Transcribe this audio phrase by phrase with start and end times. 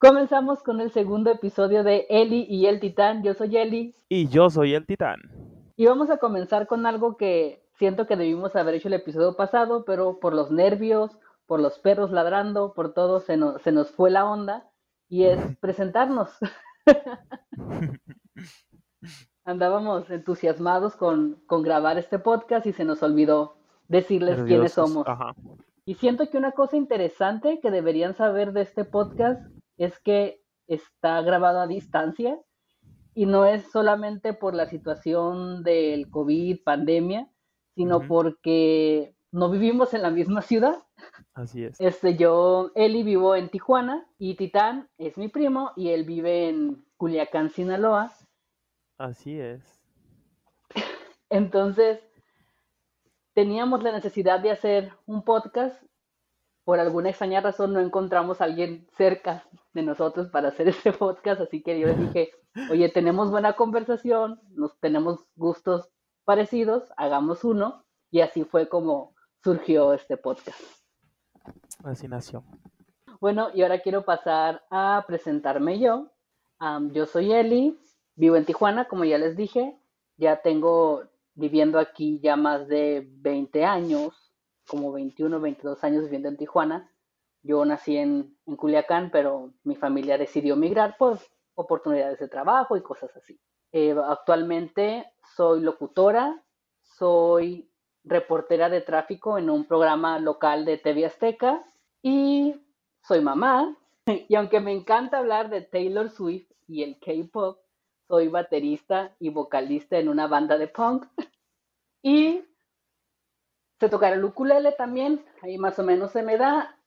[0.00, 3.24] Comenzamos con el segundo episodio de Eli y el Titán.
[3.24, 3.96] Yo soy Eli.
[4.08, 5.18] Y yo soy el Titán.
[5.74, 9.84] Y vamos a comenzar con algo que siento que debimos haber hecho el episodio pasado,
[9.84, 14.10] pero por los nervios, por los perros ladrando, por todo se nos, se nos fue
[14.10, 14.70] la onda.
[15.08, 16.30] Y es presentarnos.
[19.44, 23.56] Andábamos entusiasmados con, con, grabar este podcast y se nos olvidó
[23.88, 25.04] decirles quiénes somos.
[25.84, 29.40] Y siento que una cosa interesante que deberían saber de este podcast
[29.78, 32.38] es que está grabado a distancia
[33.14, 37.28] y no es solamente por la situación del COVID, pandemia,
[37.74, 40.82] sino porque no vivimos en la misma ciudad.
[41.34, 41.80] Así es.
[41.80, 46.84] Este, yo, Eli, vivo en Tijuana y Titán es mi primo y él vive en
[46.96, 48.12] Culiacán, Sinaloa.
[48.98, 49.80] Así es.
[51.30, 52.00] Entonces,
[53.34, 55.80] teníamos la necesidad de hacer un podcast
[56.68, 61.40] por alguna extraña razón no encontramos a alguien cerca de nosotros para hacer este podcast,
[61.40, 62.32] así que yo le dije,
[62.70, 65.88] oye, tenemos buena conversación, nos tenemos gustos
[66.26, 70.60] parecidos, hagamos uno, y así fue como surgió este podcast.
[71.84, 72.44] Así nació.
[73.18, 76.10] Bueno, y ahora quiero pasar a presentarme yo.
[76.92, 77.80] yo soy Eli,
[78.14, 79.74] vivo en Tijuana, como ya les dije,
[80.18, 84.27] ya tengo viviendo aquí ya más de 20 años,
[84.68, 86.90] como 21, 22 años viviendo en Tijuana.
[87.42, 91.18] Yo nací en, Culiacán, pero mi familia decidió migrar por
[91.54, 93.40] oportunidades de trabajo y cosas así.
[93.72, 96.44] Eh, actualmente soy locutora,
[96.82, 97.70] soy
[98.04, 101.64] reportera de tráfico en un programa local de TV Azteca
[102.02, 102.54] y
[103.02, 103.76] soy mamá.
[104.28, 107.58] Y aunque me encanta hablar de Taylor Swift y el K-pop,
[108.06, 111.06] soy baterista y vocalista en una banda de punk.
[112.02, 112.47] Y
[113.80, 116.78] Sé tocar el ukulele también, ahí más o menos se me da,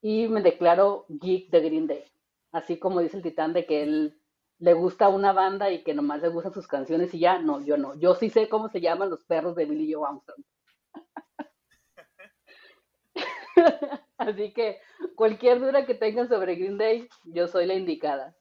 [0.00, 2.04] y me declaro geek de Green Day.
[2.50, 4.20] Así como dice el titán de que él
[4.58, 7.76] le gusta una banda y que nomás le gustan sus canciones y ya, no, yo
[7.76, 7.94] no.
[7.94, 10.44] Yo sí sé cómo se llaman los perros de Billy Joe Armstrong.
[14.18, 14.80] Así que
[15.16, 18.36] cualquier duda que tengan sobre Green Day, yo soy la indicada.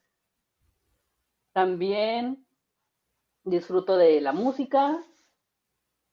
[1.54, 2.46] También
[3.44, 5.04] disfruto de la música,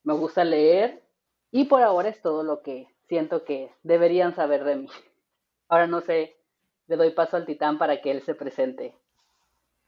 [0.03, 1.03] me gusta leer,
[1.51, 4.89] y por ahora es todo lo que siento que deberían saber de mí.
[5.67, 6.37] Ahora no sé,
[6.87, 8.95] le doy paso al titán para que él se presente.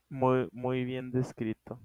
[0.08, 1.80] Muy, muy bien descrito.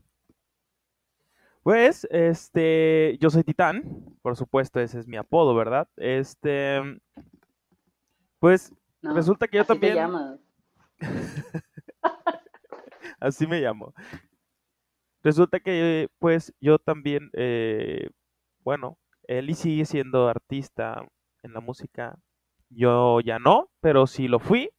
[1.67, 3.83] Pues, este, yo soy Titán,
[4.21, 5.89] por supuesto, ese es mi apodo, ¿verdad?
[5.97, 6.79] Este,
[8.39, 9.93] pues, resulta que yo así también.
[9.93, 10.39] Te llamas.
[13.19, 13.93] así me llamo.
[15.23, 18.11] Resulta que, pues, yo también, eh,
[18.63, 21.05] bueno, Eli sigue siendo artista
[21.43, 22.17] en la música.
[22.69, 24.69] Yo ya no, pero sí lo fui.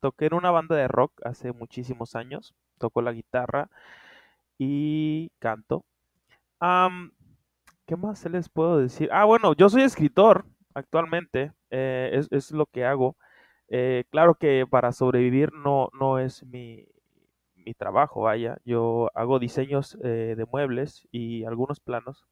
[0.00, 2.54] Toqué en una banda de rock hace muchísimos años.
[2.78, 3.68] Toco la guitarra
[4.58, 5.84] y canto.
[7.86, 9.10] ¿Qué más les puedo decir?
[9.12, 11.52] Ah, bueno, yo soy escritor actualmente.
[11.70, 13.16] Eh, es, lo que hago.
[13.68, 16.86] Eh, claro que para sobrevivir no, no es mi,
[17.54, 18.58] mi trabajo, vaya.
[18.64, 22.26] Yo hago diseños eh, de muebles y algunos planos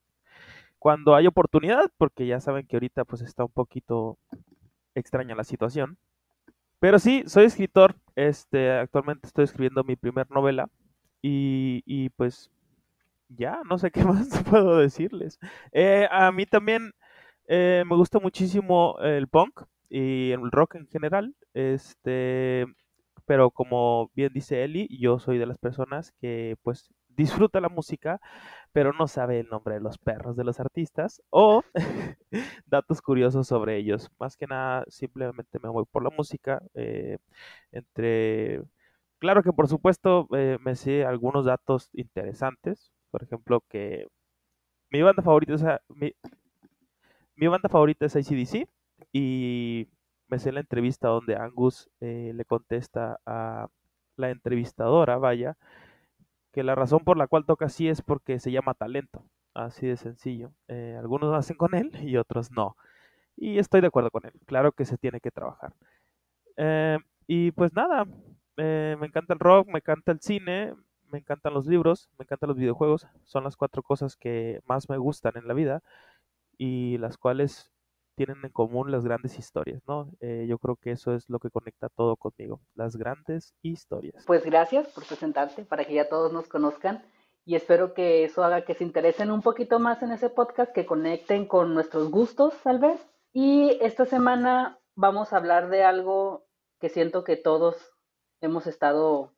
[0.79, 4.17] cuando hay oportunidad, porque ya saben que ahorita pues está un poquito
[4.95, 5.97] extraña la situación.
[6.79, 10.69] Pero sí, soy escritor, este, actualmente estoy escribiendo mi primer novela
[11.21, 12.49] y, pues
[13.29, 15.39] ya, no sé qué más puedo decirles.
[15.73, 16.93] Eh, a mí también
[17.47, 22.65] eh, me gusta muchísimo el punk y el rock en general, este,
[23.25, 28.21] pero como bien dice Eli, yo soy de las personas que pues disfruta la música,
[28.71, 31.63] pero no sabe el nombre de los perros de los artistas o
[32.65, 34.09] datos curiosos sobre ellos.
[34.19, 36.61] Más que nada, simplemente me voy por la música.
[36.75, 37.17] Eh,
[37.71, 38.63] entre,
[39.19, 42.91] claro que por supuesto eh, me sé algunos datos interesantes.
[43.11, 44.07] Por ejemplo, que
[44.91, 45.63] mi banda favorita es
[47.35, 48.67] mi, banda favorita es ICDC
[49.13, 49.87] y
[50.27, 53.67] me sé la entrevista donde Angus eh, le contesta a
[54.15, 55.57] la entrevistadora, vaya,
[56.59, 59.23] que la razón por la cual toca así es porque se llama talento,
[59.53, 60.51] así de sencillo.
[60.67, 62.75] Eh, algunos hacen con él y otros no.
[63.37, 65.73] Y estoy de acuerdo con él, claro que se tiene que trabajar.
[66.57, 66.97] Eh,
[67.27, 68.05] y pues nada,
[68.57, 70.75] eh, me encanta el rock, me encanta el cine,
[71.09, 74.97] me encantan los libros, me encantan los videojuegos, son las cuatro cosas que más me
[74.97, 75.81] gustan en la vida
[76.57, 77.71] y las cuales
[78.19, 80.09] tienen en común las grandes historias, ¿no?
[80.19, 84.25] Eh, yo creo que eso es lo que conecta todo conmigo, las grandes historias.
[84.27, 87.01] Pues gracias por presentarte, para que ya todos nos conozcan
[87.45, 90.85] y espero que eso haga que se interesen un poquito más en ese podcast, que
[90.85, 92.99] conecten con nuestros gustos tal vez.
[93.31, 96.45] Y esta semana vamos a hablar de algo
[96.81, 97.77] que siento que todos
[98.41, 99.33] hemos estado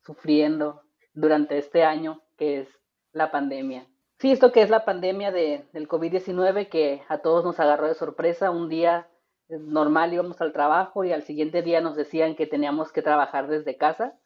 [0.00, 0.80] sufriendo
[1.12, 2.68] durante este año, que es
[3.12, 3.86] la pandemia.
[4.18, 7.94] Sí, esto que es la pandemia de, del COVID-19 que a todos nos agarró de
[7.94, 8.50] sorpresa.
[8.50, 9.08] Un día
[9.48, 13.76] normal íbamos al trabajo y al siguiente día nos decían que teníamos que trabajar desde
[13.76, 14.18] casa.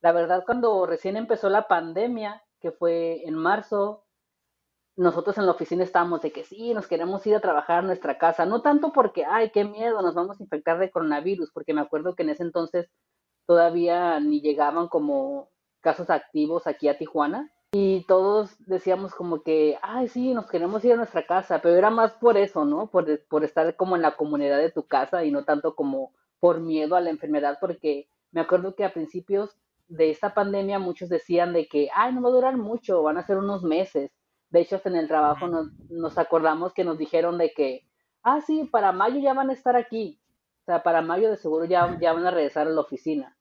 [0.00, 4.04] La verdad, cuando recién empezó la pandemia, que fue en marzo,
[4.96, 8.18] nosotros en la oficina estábamos de que sí, nos queremos ir a trabajar a nuestra
[8.18, 11.80] casa, no tanto porque, ay, qué miedo, nos vamos a infectar de coronavirus, porque me
[11.80, 12.90] acuerdo que en ese entonces
[13.46, 15.50] todavía ni llegaban como
[15.80, 20.94] casos activos aquí a Tijuana y todos decíamos como que, ay, sí, nos queremos ir
[20.94, 22.90] a nuestra casa, pero era más por eso, ¿no?
[22.90, 26.60] Por, por estar como en la comunidad de tu casa y no tanto como por
[26.60, 29.56] miedo a la enfermedad, porque me acuerdo que a principios
[29.88, 33.26] de esta pandemia muchos decían de que, ay, no va a durar mucho, van a
[33.26, 34.10] ser unos meses.
[34.50, 37.86] De hecho, en el trabajo nos, nos acordamos que nos dijeron de que,
[38.22, 40.20] ah, sí, para mayo ya van a estar aquí.
[40.62, 43.36] O sea, para mayo de seguro ya, ya van a regresar a la oficina.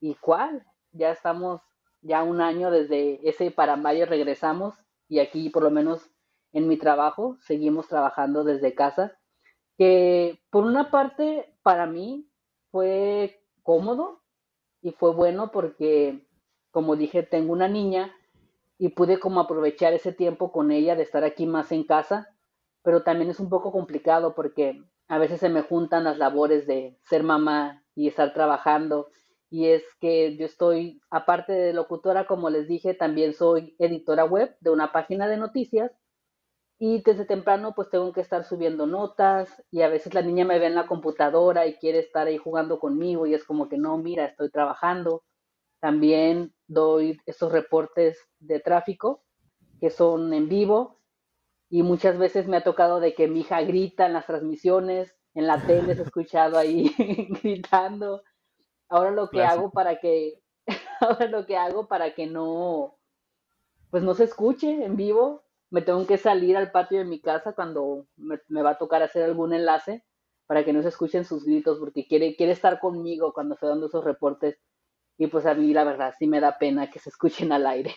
[0.00, 0.66] ¿Y cuál?
[0.92, 1.62] Ya estamos,
[2.04, 4.74] ya un año desde ese para mayo regresamos
[5.08, 6.10] y aquí por lo menos
[6.52, 9.18] en mi trabajo seguimos trabajando desde casa.
[9.76, 12.30] Que por una parte para mí
[12.70, 14.22] fue cómodo
[14.80, 16.28] y fue bueno porque,
[16.70, 18.14] como dije, tengo una niña
[18.78, 22.28] y pude como aprovechar ese tiempo con ella de estar aquí más en casa,
[22.82, 26.98] pero también es un poco complicado porque a veces se me juntan las labores de
[27.02, 29.08] ser mamá y estar trabajando
[29.54, 34.56] y es que yo estoy, aparte de locutora, como les dije, también soy editora web
[34.58, 35.92] de una página de noticias
[36.76, 40.58] y desde temprano pues tengo que estar subiendo notas y a veces la niña me
[40.58, 43.96] ve en la computadora y quiere estar ahí jugando conmigo y es como que no,
[43.96, 45.22] mira, estoy trabajando.
[45.80, 49.22] También doy estos reportes de tráfico
[49.80, 50.98] que son en vivo
[51.70, 55.46] y muchas veces me ha tocado de que mi hija grita en las transmisiones, en
[55.46, 56.92] la tele he escuchado ahí
[57.40, 58.24] gritando.
[58.94, 60.40] Ahora lo que hago para que
[61.00, 62.96] ahora lo que hago para que no
[63.90, 67.54] pues no se escuche en vivo, me tengo que salir al patio de mi casa
[67.54, 70.04] cuando me, me va a tocar hacer algún enlace
[70.46, 73.86] para que no se escuchen sus gritos porque quiere quiere estar conmigo cuando estoy dando
[73.86, 74.60] esos reportes
[75.18, 77.96] y pues a mí la verdad sí me da pena que se escuchen al aire.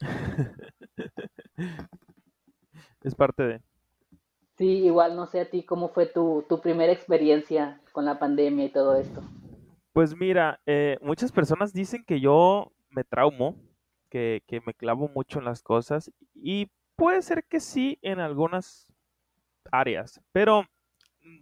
[3.02, 3.60] es parte de...
[4.56, 8.64] Sí, igual no sé a ti cómo fue tu, tu primera experiencia con la pandemia
[8.64, 9.22] y todo esto.
[9.92, 13.56] Pues mira, eh, muchas personas dicen que yo me traumo,
[14.10, 18.86] que, que me clavo mucho en las cosas y puede ser que sí en algunas
[19.72, 20.64] áreas, pero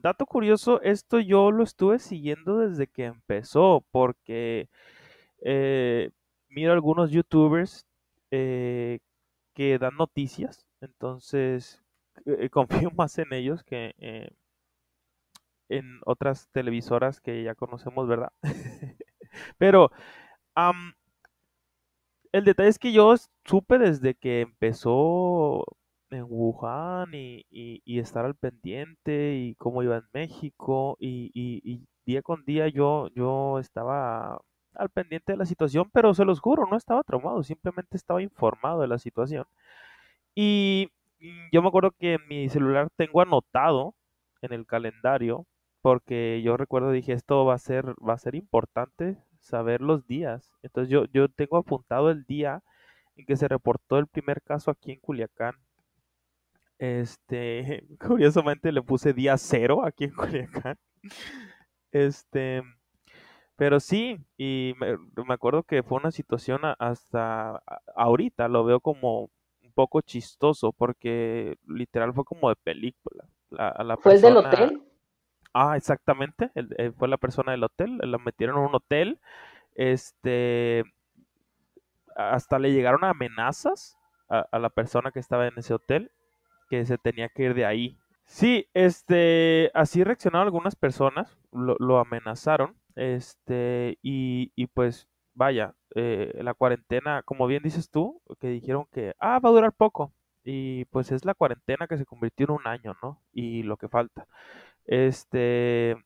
[0.02, 4.69] dato curioso, esto yo lo estuve siguiendo desde que empezó, porque
[5.43, 6.11] eh,
[6.49, 7.87] miro algunos youtubers
[8.31, 9.00] eh,
[9.55, 11.82] que dan noticias, entonces
[12.26, 12.50] eh,
[12.91, 13.94] confío más en ellos que
[15.70, 18.32] en otras televisoras que ya conocemos, ¿verdad?
[19.58, 19.90] Pero
[22.32, 23.14] el detalle es que yo
[23.44, 25.64] supe desde que empezó
[26.11, 32.23] en Wuhan y, y, estar al pendiente y cómo iba en México y, y, día
[32.23, 34.40] con día yo, yo estaba
[34.75, 38.81] al pendiente de la situación, pero se los juro, no estaba traumado, simplemente estaba informado
[38.81, 39.44] de la situación.
[40.34, 40.88] Y
[41.52, 43.94] yo me acuerdo que en mi celular tengo anotado
[44.43, 45.46] en el calendario,
[45.82, 50.53] porque yo recuerdo, dije, esto va a ser, va a ser importante saber los días.
[50.62, 52.62] Entonces yo, yo tengo apuntado el día
[53.16, 55.54] en que se reportó el primer caso aquí en Culiacán.
[56.78, 60.76] Este, curiosamente le puse día cero aquí en Culiacán.
[61.93, 62.62] Este,
[63.57, 67.62] pero sí, y me, acuerdo que fue una situación hasta
[67.95, 69.31] ahorita, lo veo como
[69.62, 73.25] un poco chistoso, porque literal fue como de película.
[73.50, 74.83] La, ¿Fue el del hotel?
[75.52, 79.19] Ah, exactamente, eh, fue la persona del hotel, la metieron en un hotel,
[79.75, 80.85] este,
[82.14, 86.12] hasta le llegaron amenazas a, la persona que estaba en ese hotel,
[86.69, 87.99] que se tenía que ir de ahí.
[88.26, 96.33] Sí, este, así reaccionaron algunas personas, lo, lo amenazaron, este, y, y pues vaya, eh,
[96.42, 100.12] la cuarentena, como bien dices tú, que dijeron que, ah, va a durar poco.
[100.45, 103.23] Y pues es la cuarentena que se convirtió en un año, ¿no?
[103.33, 104.26] Y lo que falta.
[104.87, 105.96] Este,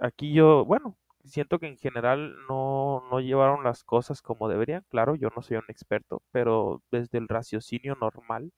[0.00, 4.84] aquí yo, bueno, siento que en general no, no llevaron las cosas como deberían.
[4.90, 8.52] Claro, yo no soy un experto, pero desde el raciocinio normal,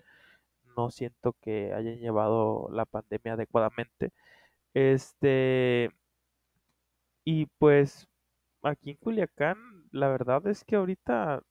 [0.77, 4.13] no siento que hayan llevado la pandemia adecuadamente.
[4.75, 5.91] Este,
[7.25, 8.09] y pues
[8.63, 9.59] aquí en Culiacán,
[9.93, 11.43] la verdad es que ahorita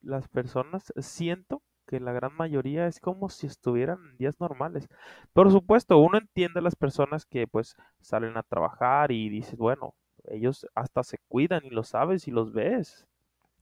[0.00, 4.88] las personas siento que la gran mayoría es como si estuvieran en días normales.
[5.32, 9.94] Por supuesto, uno entiende a las personas que pues salen a trabajar y dices, bueno,
[10.24, 13.06] ellos hasta se cuidan y lo sabes y los ves.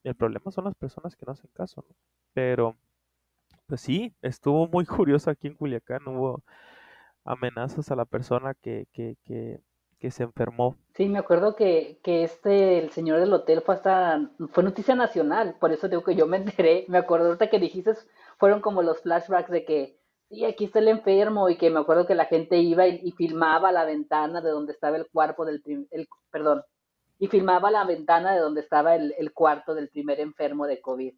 [0.05, 1.85] El problema son las personas que no hacen caso.
[2.35, 2.77] Pero,
[3.67, 6.43] pues sí, estuvo muy curioso aquí en Culiacán, hubo
[7.25, 9.61] amenazas a la persona que, que, que,
[10.05, 10.77] que se enfermó.
[10.93, 15.57] Sí, me acuerdo que, que este, el señor del hotel fue hasta, fue noticia nacional,
[15.59, 17.95] por eso digo que yo me enteré, me acuerdo ahorita que dijiste,
[18.37, 19.97] fueron como los flashbacks de que,
[20.29, 23.73] sí, aquí está el enfermo, y que me acuerdo que la gente iba y, filmaba
[23.73, 26.63] la ventana de donde estaba el cuerpo del, el, perdón,
[27.19, 31.15] y filmaba la ventana de donde estaba el, el cuarto del primer enfermo de COVID.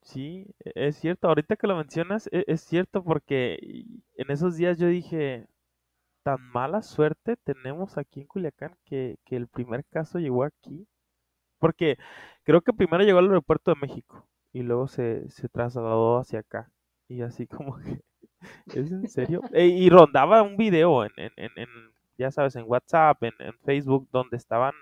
[0.00, 3.58] Sí, e, es cierto, ahorita que lo mencionas, e, es, cierto porque
[4.16, 5.46] en esos días yo dije,
[6.24, 10.88] tan mala suerte tenemos aquí en Culiacán que, que el primer caso llegó aquí.
[11.60, 11.98] Porque
[12.44, 16.72] creo que primero llegó al aeropuerto de México y luego se, se trasladó hacia acá.
[17.08, 18.00] Y así como que,
[18.74, 19.42] ¿es en serio?
[19.52, 21.68] E, y rondaba un video en, en, en,
[22.18, 24.74] ya sabes, en WhatsApp, en, en Facebook, donde estaban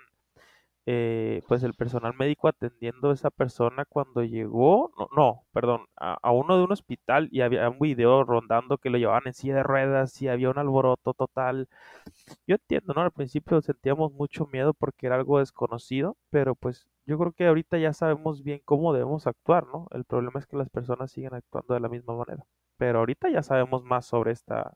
[0.85, 6.31] eh, pues el personal médico atendiendo a esa persona cuando llegó, no, no perdón, a,
[6.31, 9.63] uno de un hospital y había un video rondando que lo llevaban en silla de
[9.63, 11.69] ruedas y había un alboroto total.
[12.47, 13.01] Yo entiendo, ¿no?
[13.01, 17.77] Al principio sentíamos mucho miedo porque era algo desconocido, pero pues yo creo que ahorita
[17.77, 19.87] ya sabemos bien cómo debemos actuar, ¿no?
[19.91, 22.45] El problema es que las personas siguen actuando de la misma manera.
[22.77, 24.75] Pero ahorita ya sabemos más sobre esta,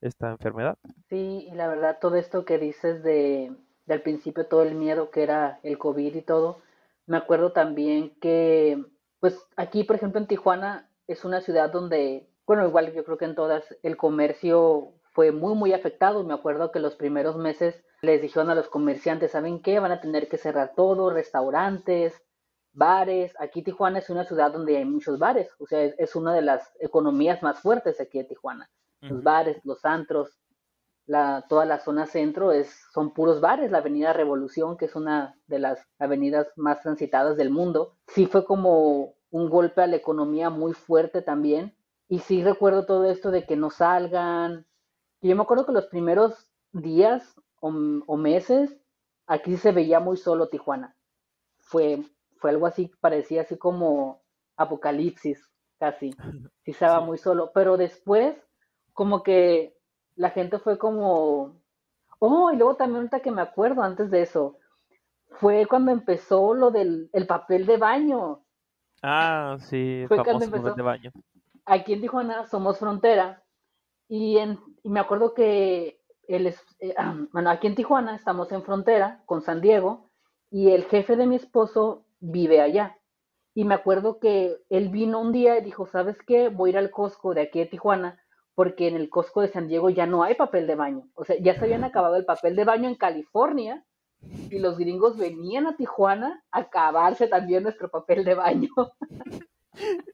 [0.00, 0.78] esta enfermedad.
[1.08, 3.56] Sí, y la verdad todo esto que dices de
[3.88, 6.60] al principio todo el miedo que era el COVID y todo.
[7.06, 8.84] Me acuerdo también que,
[9.20, 13.24] pues aquí, por ejemplo, en Tijuana es una ciudad donde, bueno, igual yo creo que
[13.24, 16.24] en todas, el comercio fue muy, muy afectado.
[16.24, 19.78] Me acuerdo que los primeros meses les dijeron a los comerciantes, ¿saben qué?
[19.78, 22.22] Van a tener que cerrar todo, restaurantes,
[22.72, 23.34] bares.
[23.38, 26.72] Aquí Tijuana es una ciudad donde hay muchos bares, o sea, es, una de las
[26.80, 28.70] economías más fuertes aquí de Tijuana.
[29.00, 30.38] Los bares, los antros,
[31.06, 35.36] la, toda la zona centro es, son puros bares, la avenida Revolución, que es una
[35.46, 40.50] de las avenidas más transitadas del mundo, sí fue como un golpe a la economía
[40.50, 41.74] muy fuerte también.
[42.08, 44.66] Y sí recuerdo todo esto de que no salgan.
[45.20, 48.76] Y yo me acuerdo que los primeros días o, meses,
[49.26, 50.94] aquí se veía muy solo Tijuana.
[51.60, 52.02] Fue,
[52.38, 54.20] fue algo así, parecía así como
[54.56, 56.10] apocalipsis, casi.
[56.64, 57.50] Sí estaba muy solo.
[57.54, 58.36] Pero después,
[58.92, 59.76] como que
[60.22, 61.60] la gente fue como,
[62.20, 64.56] oh, y luego también ahorita que me acuerdo antes de eso,
[65.40, 68.44] fue cuando empezó lo del el papel de baño.
[69.02, 70.62] Ah, sí, fue cuando empezó.
[70.62, 71.12] Papel de baño.
[71.64, 73.42] Aquí en Tijuana somos frontera
[74.08, 76.94] y, en, y me acuerdo que es, eh,
[77.32, 80.08] bueno, aquí en Tijuana estamos en frontera con San Diego
[80.52, 82.96] y el jefe de mi esposo vive allá.
[83.54, 86.48] Y me acuerdo que él vino un día y dijo, ¿sabes qué?
[86.48, 88.21] Voy a ir al Costco de aquí de Tijuana
[88.54, 91.08] porque en el Costco de San Diego ya no hay papel de baño.
[91.14, 93.84] O sea, ya se habían acabado el papel de baño en California
[94.50, 98.70] y los gringos venían a Tijuana a acabarse también nuestro papel de baño.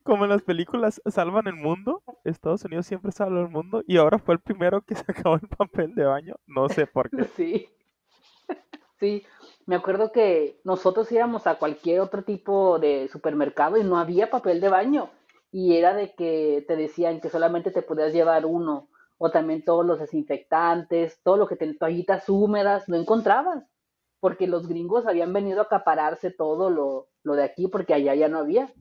[0.05, 4.21] Como en las películas Salvan el Mundo, Estados Unidos siempre salva el mundo y ahora
[4.21, 6.37] fue el primero que se acabó el papel de baño.
[6.47, 7.25] No sé por qué.
[7.25, 7.69] Sí.
[9.01, 9.25] Sí,
[9.65, 14.61] me acuerdo que nosotros íbamos a cualquier otro tipo de supermercado y no había papel
[14.61, 15.11] de baño
[15.51, 18.89] y era de que te decían que solamente te podías llevar uno,
[19.19, 23.65] o también todos los desinfectantes, todo lo que te toallitas húmedas, no encontrabas,
[24.21, 28.29] porque los gringos habían venido a acapararse todo lo, lo de aquí, porque allá ya
[28.29, 28.73] no había.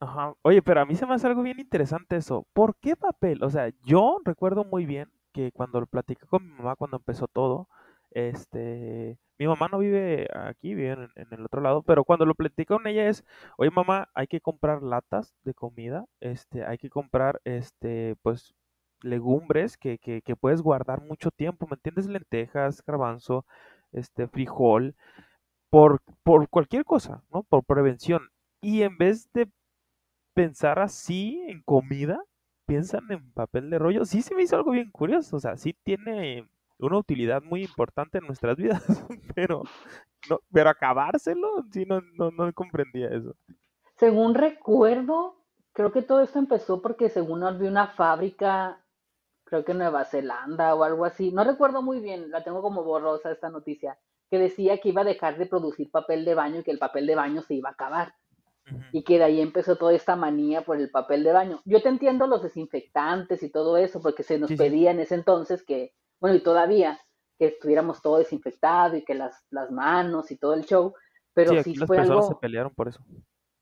[0.00, 0.34] Ajá.
[0.42, 2.46] Oye, pero a mí se me hace algo bien interesante eso.
[2.52, 3.42] ¿Por qué papel?
[3.42, 7.28] O sea, yo recuerdo muy bien que cuando lo platicé con mi mamá cuando empezó
[7.28, 7.68] todo,
[8.16, 12.76] este, mi mamá no vive aquí, vive en, el otro lado, pero cuando lo platico
[12.76, 13.24] con ella es,
[13.58, 18.54] oye mamá, hay que comprar latas de comida, este, hay que comprar, este, pues,
[19.02, 22.06] legumbres que, que, puedes guardar mucho tiempo, ¿me entiendes?
[22.06, 23.44] Lentejas, garbanzo,
[23.92, 24.96] este, frijol,
[25.70, 27.42] por, por cualquier cosa, ¿no?
[27.44, 28.30] Por prevención.
[28.62, 29.50] Y en vez de
[30.34, 32.20] pensar así en comida,
[32.66, 34.04] piensan en papel de rollo.
[34.06, 38.18] Sí se me hizo algo bien curioso, o sea, sí tiene una utilidad muy importante
[38.18, 38.82] en nuestras vidas,
[39.34, 39.62] pero
[40.28, 43.34] no, pero acabárselo, sí, no, no, no comprendía eso.
[43.96, 45.36] Según recuerdo,
[45.72, 48.84] creo que todo esto empezó porque según vi una fábrica,
[49.44, 52.84] creo que en Nueva Zelanda o algo así, no recuerdo muy bien, la tengo como
[52.84, 53.98] borrosa esta noticia,
[54.30, 57.06] que decía que iba a dejar de producir papel de baño y que el papel
[57.06, 58.14] de baño se iba a acabar.
[58.90, 61.60] Y que de ahí empezó toda esta manía por el papel de baño.
[61.64, 65.62] Yo te entiendo los desinfectantes y todo eso, porque se nos pedía en ese entonces
[65.62, 66.98] que bueno, y todavía
[67.38, 70.94] que estuviéramos todo desinfectado y que las, las manos y todo el show,
[71.34, 72.22] pero sí, sí fue algo...
[72.22, 73.04] se pelearon por eso.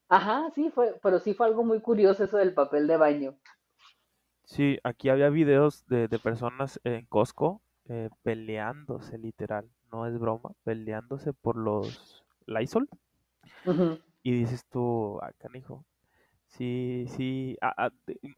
[0.08, 3.36] Ajá, sí, fue, pero sí fue algo muy curioso eso del papel de baño.
[4.44, 9.68] Sí, aquí había videos de, de personas en Costco eh, peleándose literal.
[9.92, 12.88] no es broma, peleándose por los Lysol.
[14.22, 15.84] Y dices tú, ah, canijo,
[16.46, 17.90] sí, sí, ah, ah,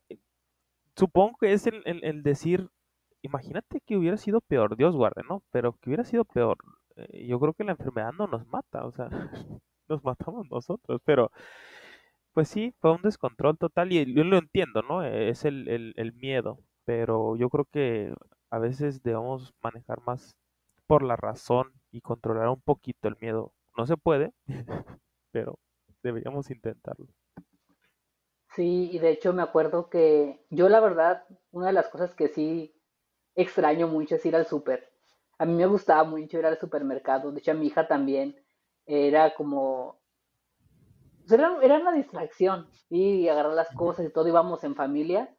[0.09, 0.19] eh,
[0.97, 2.69] supongo que es el, decir,
[3.27, 5.43] imagínate que hubiera sido peor, Dios guarde, ¿no?
[5.51, 6.59] Pero que hubiera sido peor,
[6.97, 9.09] eh, yo creo que la enfermedad no nos mata, o sea,
[9.89, 11.31] nos matamos nosotros, pero
[12.33, 15.03] pues sí, fue un descontrol total y yo lo entiendo, ¿no?
[15.03, 18.15] Es el, el, el miedo, pero yo creo que
[18.51, 20.37] a veces debemos manejar más
[20.87, 23.53] por la razón y controlar un poquito el miedo.
[23.77, 24.33] No se puede,
[25.33, 25.59] pero
[26.03, 27.07] deberíamos intentarlo.
[28.55, 32.29] Sí, y de hecho me acuerdo que yo la verdad, una de las cosas que
[32.29, 32.76] sí
[33.37, 34.91] extraño mucho es ir al súper.
[35.39, 38.37] A mí me gustaba mucho ir al supermercado, de hecho a mi hija también
[38.87, 40.01] era como...
[41.21, 45.35] Pues era, era una distracción, y agarrar las cosas y todo, íbamos en familia,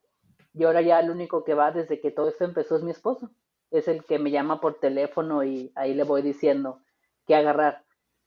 [0.54, 3.30] y ahora ya el único que va desde que todo esto empezó es mi esposo.
[3.70, 6.80] Es el que me llama por teléfono y ahí le voy diciendo
[7.25, 7.84] qué agarrar.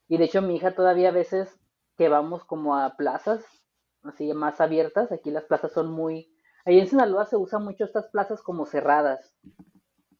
[0.07, 1.59] Y de hecho mi hija todavía a veces
[1.97, 3.43] que vamos como a plazas,
[4.03, 6.30] así más abiertas, aquí las plazas son muy...
[6.65, 9.33] Ahí en Sinaloa se usan mucho estas plazas como cerradas.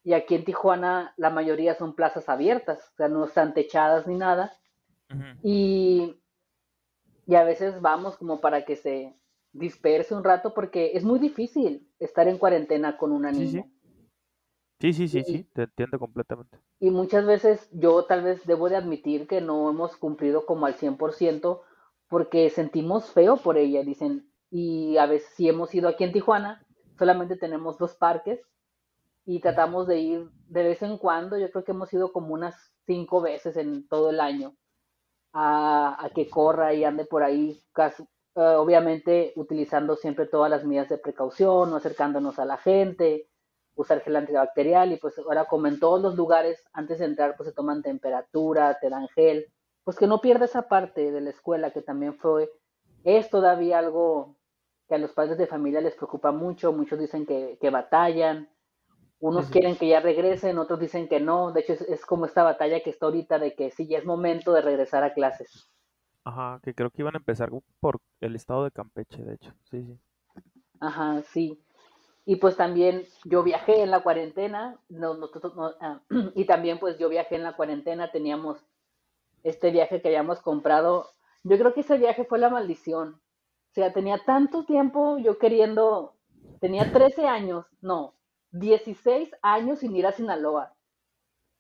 [0.04, 4.18] Y aquí en Tijuana la mayoría son plazas abiertas, o sea, no están techadas ni
[4.18, 4.52] nada.
[5.44, 6.20] y,
[7.28, 9.16] y a veces vamos como para que se
[9.54, 13.66] disperse un rato porque es muy difícil estar en cuarentena con una niña.
[14.80, 16.58] Sí, sí, sí, sí, te entiendo completamente.
[16.80, 20.74] Y muchas veces yo tal vez debo de admitir que no hemos cumplido como al
[20.76, 21.62] 100%
[22.08, 24.31] porque sentimos feo por ella, dicen.
[24.52, 26.64] Y a veces si hemos ido aquí en Tijuana,
[27.00, 28.40] solamente tenemos dos parques
[29.26, 32.74] y tratamos de ir de vez en cuando, yo creo que hemos ido como unas
[32.86, 34.56] cinco veces en todo el año
[35.34, 40.90] a, que corra y ande por ahí, casi, eh, obviamente utilizando siempre todas las medidas
[40.90, 43.30] de precaución, no acercándonos a la gente,
[43.76, 47.48] usar gel antibacterial y pues ahora como en todos los lugares, antes de entrar pues
[47.48, 49.46] se toman temperatura, te dan gel,
[49.86, 52.52] pues que no pierda esa parte de la escuela que también fue,
[53.04, 54.36] es todavía algo
[54.92, 58.50] que a los padres de familia les preocupa mucho, muchos dicen que, batallan,
[59.22, 62.84] unos quieren que ya regresen, otros dicen que no, de hecho es, como esta batalla
[62.84, 65.72] que está ahorita de que sí, ya es momento de regresar a clases.
[66.26, 69.82] Ajá, que creo que iban a empezar por el estado de Campeche, de hecho, sí,
[69.82, 69.98] sí.
[70.82, 71.64] Ajá, sí.
[72.26, 75.16] Y pues también yo viajé en la cuarentena, no,
[75.80, 76.02] ah,
[76.36, 78.58] y también pues yo viajé en la cuarentena, teníamos
[79.44, 81.08] este viaje que habíamos comprado.
[81.46, 83.22] Yo creo que ese viaje fue la maldición.
[83.72, 86.16] O sea, tenía tanto tiempo yo queriendo,
[86.60, 88.16] tenía 13 años, no,
[88.52, 90.76] 16 años sin ir a Sinaloa,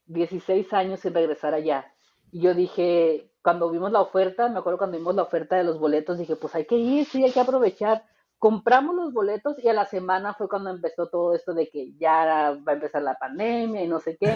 [0.07, 1.93] 16 años sin regresar allá.
[2.31, 5.79] Y yo dije, cuando vimos la oferta, me acuerdo cuando vimos la oferta de los
[5.79, 8.03] boletos, dije, pues hay que ir, sí, hay que aprovechar
[8.41, 12.57] compramos los boletos y a la semana fue cuando empezó todo esto de que ya
[12.67, 14.35] va a empezar la pandemia y no sé qué.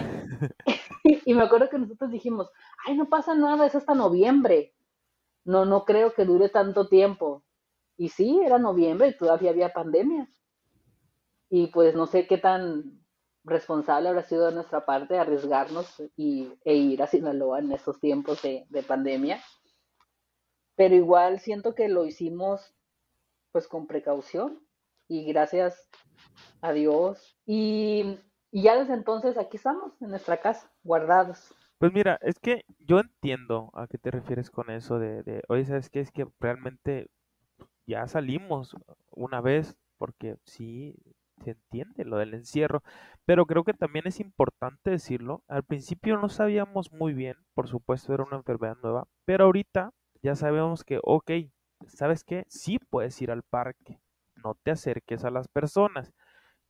[1.24, 2.48] y me acuerdo que nosotros dijimos,
[2.86, 4.72] ay, no pasa nada, es hasta noviembre.
[5.44, 7.42] No, no creo que dure tanto tiempo.
[7.96, 10.28] Y sí, era noviembre y todavía había pandemia.
[11.48, 13.00] Y pues no sé qué tan
[13.44, 18.42] responsable habrá sido de nuestra parte arriesgarnos y, e ir a Sinaloa en estos tiempos
[18.42, 19.40] de, de pandemia.
[20.74, 22.74] Pero igual siento que lo hicimos
[23.52, 24.60] pues con precaución
[25.08, 25.88] y gracias
[26.60, 27.38] a Dios.
[27.46, 28.18] Y,
[28.52, 31.54] ya desde entonces aquí estamos en nuestra casa, guardados.
[31.78, 35.64] Pues mira, es que yo entiendo a qué te refieres con eso de, de oye,
[35.66, 36.00] ¿sabes qué?
[36.00, 37.08] Es que realmente
[37.86, 38.76] ya salimos
[39.10, 40.94] una vez, porque sí,
[41.44, 42.82] se entiende lo del encierro,
[43.24, 45.42] pero creo que también es importante decirlo.
[45.48, 50.34] Al principio no sabíamos muy bien, por supuesto era una enfermedad nueva, pero ahorita ya
[50.34, 51.30] sabemos que, ok,
[51.88, 52.44] ¿sabes qué?
[52.48, 54.00] Sí puedes ir al parque,
[54.36, 56.12] no te acerques a las personas,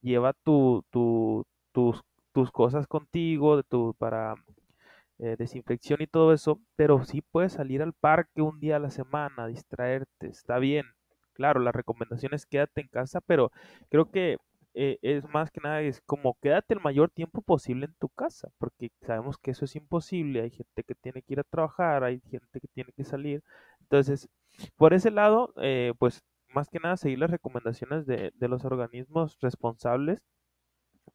[0.02, 2.02] lleva tu, tu, tus,
[2.32, 4.34] tus cosas contigo tu, para
[5.18, 8.90] eh, desinfección y todo eso, pero sí puedes salir al parque un día a la
[8.90, 10.86] semana, distraerte, está bien.
[11.36, 13.52] Claro, la recomendación es quédate en casa, pero
[13.90, 14.38] creo que
[14.74, 18.48] eh, es más que nada, es como quédate el mayor tiempo posible en tu casa,
[18.58, 22.20] porque sabemos que eso es imposible, hay gente que tiene que ir a trabajar, hay
[22.30, 23.42] gente que tiene que salir,
[23.80, 24.28] entonces
[24.76, 26.22] por ese lado, eh, pues
[26.54, 30.20] más que nada seguir las recomendaciones de, los organismos responsables.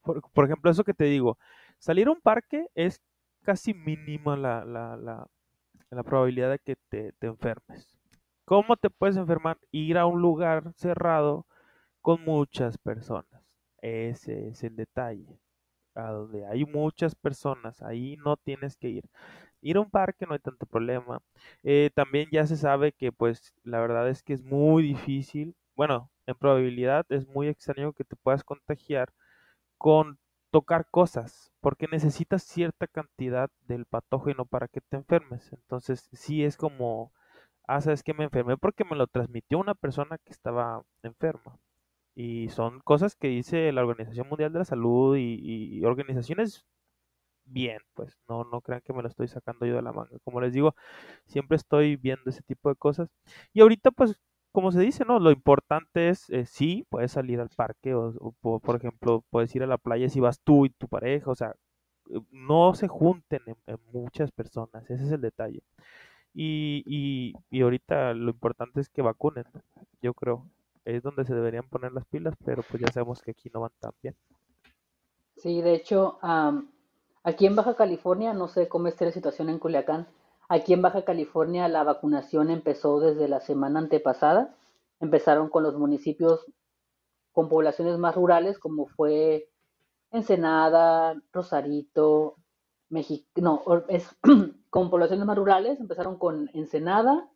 [0.01, 1.37] Por, ejemplo, eso que te digo,
[1.79, 3.01] salir a un parque es
[3.43, 8.00] casi mínima la, la, la, probabilidad de que te, te enfermes.
[8.45, 9.57] ¿Cómo te puedes enfermar?
[9.71, 11.45] Ir a un lugar cerrado
[12.01, 13.27] con muchas personas.
[13.81, 15.39] Ese es el detalle.
[15.95, 19.05] A donde hay muchas personas, ahí no tienes que ir
[19.61, 21.21] ir a un parque no hay tanto problema.
[21.63, 26.11] Eh, también ya se sabe que pues la verdad es que es muy difícil, bueno,
[26.27, 29.13] en probabilidad es muy extraño que te puedas contagiar
[29.77, 30.19] con
[30.51, 35.51] tocar cosas, porque necesitas cierta cantidad del patógeno para que te enfermes.
[35.53, 37.13] Entonces, sí es como,
[37.75, 41.57] ah, sabes que me enfermé porque me lo transmitió una persona que estaba enferma.
[42.15, 46.65] Y son cosas que dice la Organización Mundial de la Salud y, organizaciones
[47.45, 50.17] bien, pues no, no crean que me lo estoy sacando yo de la manga.
[50.23, 50.75] Como les digo,
[51.25, 53.09] siempre estoy viendo ese tipo de cosas.
[53.53, 54.19] Y ahorita, pues,
[54.51, 55.19] como se dice, ¿no?
[55.19, 59.67] Lo importante es, eh, sí, puedes salir al parque o, por ejemplo, puedes ir a
[59.67, 61.55] la playa si vas tú y tu pareja, o sea,
[62.09, 65.63] eh, no se junten en, muchas personas, ese es el detalle.
[66.33, 69.45] Y, y, y ahorita lo importante es que vacunen,
[70.01, 70.45] yo creo.
[70.85, 73.71] Es donde se deberían poner las pilas, pero pues ya sabemos que aquí no van
[73.79, 74.15] tan bien.
[75.37, 76.17] Sí, de hecho,
[77.23, 80.07] Aquí en Baja California, no sé cómo esté la situación en Culiacán,
[80.49, 84.55] aquí en Baja California la vacunación empezó desde la semana antepasada.
[84.99, 86.45] Empezaron con los municipios
[87.31, 89.49] con poblaciones más rurales, como fue
[90.11, 92.37] Ensenada, Rosarito,
[92.89, 94.09] México, no, es
[94.71, 97.29] con poblaciones más rurales, empezaron con Ensenada,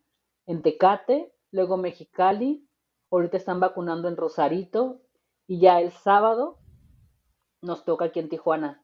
[0.46, 2.66] en Tecate, luego Mexicali,
[3.10, 5.02] ahorita están vacunando en Rosarito
[5.46, 6.58] y ya el sábado
[7.60, 8.82] nos toca aquí en Tijuana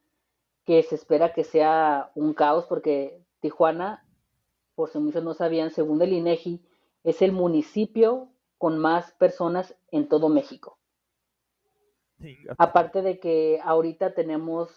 [0.65, 4.07] que se espera que sea un caos porque Tijuana,
[4.75, 6.63] por si muchos no sabían, según el INEGI,
[7.05, 10.79] es el municipio con más personas en todo México.
[12.59, 14.71] Aparte de que ahorita tenemos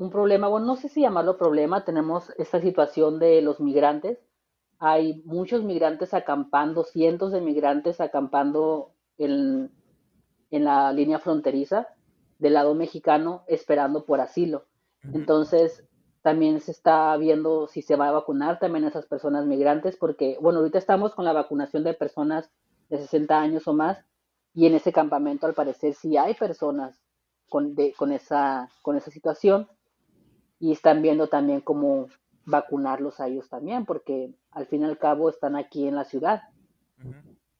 [0.00, 4.18] un problema, bueno, no sé si llamarlo problema, tenemos esta situación de los migrantes.
[4.78, 9.70] Hay muchos migrantes acampando, cientos de migrantes acampando en,
[10.50, 11.88] en la línea fronteriza
[12.38, 14.64] del lado mexicano esperando por asilo.
[15.12, 15.86] Entonces,
[16.22, 20.38] también se está viendo si se va a vacunar también a esas personas migrantes, porque,
[20.40, 22.50] bueno, ahorita estamos con la vacunación de personas
[22.88, 24.02] de 60 años o más,
[24.54, 26.98] y en ese campamento al parecer sí hay personas
[27.50, 29.68] con, con, esa, con esa situación,
[30.60, 32.06] y están viendo también cómo
[32.44, 36.42] vacunarlos a ellos también, porque al fin y al cabo están aquí en la ciudad.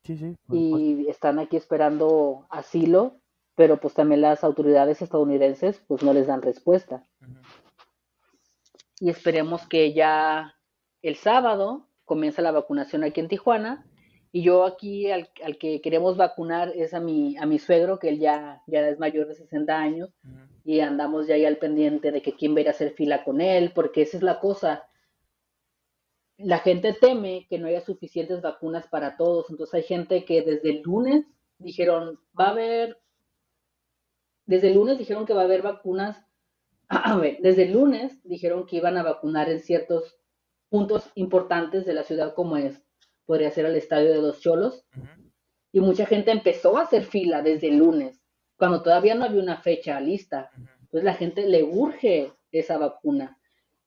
[0.05, 0.37] Sí, sí.
[0.53, 3.21] Y están aquí esperando asilo
[3.61, 7.05] pero pues también las autoridades estadounidenses pues no les dan respuesta.
[8.99, 10.55] Y esperemos que ya
[11.03, 13.87] el sábado comience la vacunación aquí en Tijuana
[14.33, 18.19] y yo aquí al, que queremos vacunar es a mi, a mi suegro, que él
[18.19, 20.11] ya, ya es mayor de 60 años,
[20.64, 23.25] y andamos ya ahí al pendiente de que quién va a ir a hacer fila
[23.25, 24.85] con él, porque esa es la cosa.
[26.37, 30.71] La gente teme que no haya suficientes vacunas para todos, entonces hay gente que desde
[30.71, 31.27] el lunes
[31.59, 33.01] dijeron, va a haber
[34.51, 36.27] desde el lunes dijeron que va a haber vacunas.
[36.88, 40.19] A ver, desde el lunes dijeron que iban a vacunar en ciertos
[40.69, 42.83] puntos importantes de la ciudad, como es,
[43.31, 44.85] podría ser el estadio de los Cholos.
[45.71, 48.21] Y mucha gente empezó a hacer fila desde el lunes,
[48.57, 50.51] cuando todavía no había una fecha lista.
[50.81, 53.38] Entonces la gente le urge esa vacuna.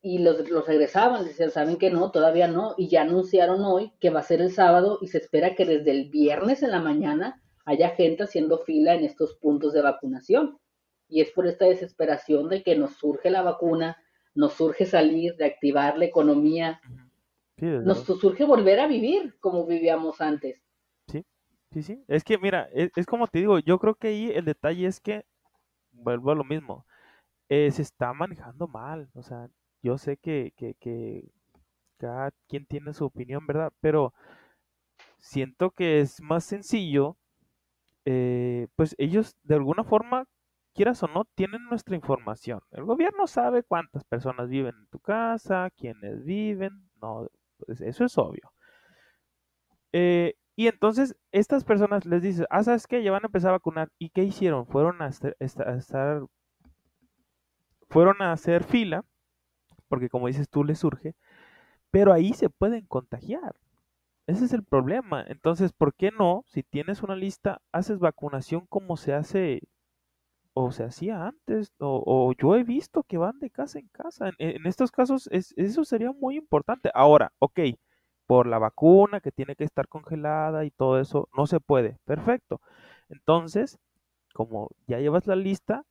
[0.02, 2.10] Y los, los regresaban, decían, ¿saben que no?
[2.10, 2.74] Todavía no.
[2.78, 5.92] Y ya anunciaron hoy que va a ser el sábado y se espera que desde
[5.92, 10.58] el viernes en la mañana haya gente haciendo fila en estos puntos de vacunación.
[11.10, 13.98] Y es por esta desesperación de que nos surge la vacuna,
[14.36, 16.80] nos surge salir, de activar la economía,
[17.58, 20.62] nos surge volver a vivir como vivíamos antes.
[21.08, 21.26] Sí,
[21.72, 22.04] sí, sí.
[22.08, 25.26] Es que mira, es, como te digo, yo creo que ahí el detalle es que,
[25.92, 26.86] vuelvo a lo mismo,
[27.50, 29.10] eh, se está manejando mal.
[29.14, 29.50] O sea,
[29.82, 31.30] yo sé que, que, que
[31.98, 33.72] cada quien tiene su opinión, ¿verdad?
[33.82, 34.14] Pero
[35.20, 37.18] siento que es más sencillo
[38.06, 40.26] eh, pues ellos de alguna forma,
[40.74, 42.62] quieras o no, tienen nuestra información.
[42.72, 47.30] El gobierno sabe cuántas personas viven en tu casa, quiénes viven, no,
[47.68, 48.52] eso es obvio.
[49.92, 53.04] Eh, y entonces estas personas les dicen, ah, ¿sabes qué?
[53.04, 53.90] Ya van a empezar a vacunar.
[53.98, 54.68] ¿Y qué hicieron?
[54.68, 55.36] Fueron a estar,
[57.90, 59.04] fueron a hacer fila,
[59.88, 61.16] porque como dices tú, les surge,
[61.92, 63.56] pero ahí se pueden contagiar.
[64.28, 65.24] Ese es el problema.
[65.28, 66.44] Entonces, ¿por qué no?
[66.48, 69.62] Si tienes una lista, haces vacunación como se hace
[70.54, 74.32] o se hacía antes, o, yo he visto que van de casa en casa.
[74.38, 76.92] En, estos casos, eso sería muy importante.
[76.94, 77.60] Ahora, ok,
[78.28, 81.98] por la vacuna que tiene que estar congelada y todo eso, no se puede.
[82.06, 82.62] Perfecto.
[83.10, 83.80] Entonces,
[84.34, 85.86] como ya llevas la lista,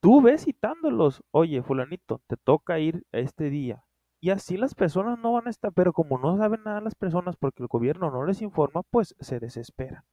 [0.00, 1.22] tú ves citándolos.
[1.30, 3.84] Oye, fulanito, te toca ir este día.
[4.20, 7.36] Y así las personas no van a estar, pero como no saben nada las personas
[7.36, 10.04] porque el gobierno no les informa, pues se desesperan.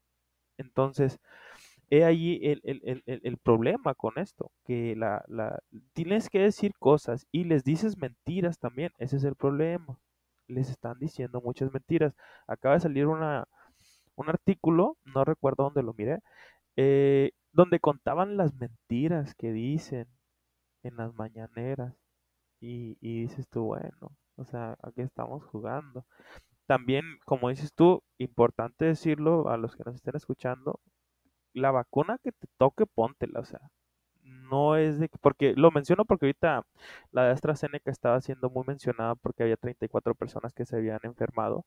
[0.57, 1.19] Entonces,
[1.89, 5.59] he ahí el, problema con esto, que la, la,
[5.93, 9.97] tienes que decir cosas y les dices mentiras también, ese es el problema.
[10.47, 12.15] Les están diciendo muchas mentiras.
[12.47, 13.47] Acaba de salir una,
[14.15, 16.19] un artículo, no recuerdo dónde lo miré,
[16.75, 20.07] eh, donde contaban las mentiras que dicen
[20.83, 21.95] en las mañaneras.
[22.61, 26.05] Y, y dices tú, bueno, o sea, aquí estamos jugando.
[26.67, 30.79] También, como dices tú, importante decirlo a los que nos estén escuchando,
[31.53, 33.61] la vacuna que te toque, póntela, o sea,
[34.23, 36.65] no es de porque lo menciono porque ahorita
[37.11, 41.65] la de AstraZeneca estaba siendo muy mencionada porque había 34 personas que se habían enfermado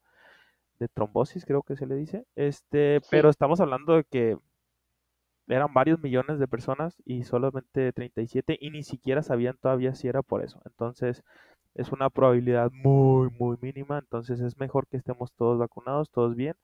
[0.78, 2.26] de trombosis, creo que se le dice.
[2.36, 4.38] Este, pero estamos hablando de que
[5.48, 10.22] eran varios millones de personas y solamente 37 y ni siquiera sabían todavía si era
[10.22, 10.60] por eso.
[10.64, 11.24] Entonces,
[11.74, 13.98] es una probabilidad muy, muy mínima.
[13.98, 16.56] Entonces, es mejor que estemos todos vacunados, todos bien.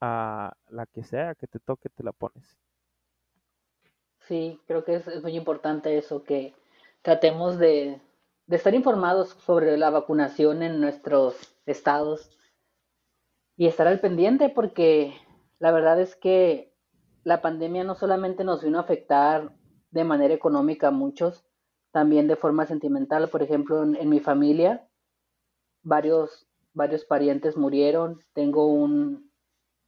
[0.00, 2.58] A la que sea que te toque, te la pones.
[4.20, 6.54] Sí, creo que es, muy importante eso, que
[7.02, 8.00] tratemos de,
[8.46, 12.30] de estar informados sobre la vacunación en nuestros estados
[13.56, 15.14] y estar al pendiente porque
[15.58, 16.74] la verdad es que
[17.24, 19.52] la pandemia no solamente nos vino a afectar
[19.90, 21.44] de manera económica a muchos,
[21.90, 23.28] también de forma sentimental.
[23.30, 24.86] Por ejemplo, en, mi familia,
[25.82, 28.20] varios, varios parientes murieron.
[28.34, 29.25] Tengo un,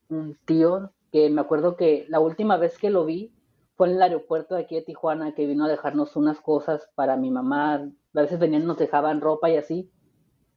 [0.09, 3.33] un tío que me acuerdo que la última vez que lo vi
[3.77, 7.17] fue en el aeropuerto de aquí de Tijuana, que vino a dejarnos unas cosas para
[7.17, 7.75] mi mamá.
[7.75, 9.91] A veces venían, nos dejaban ropa y así.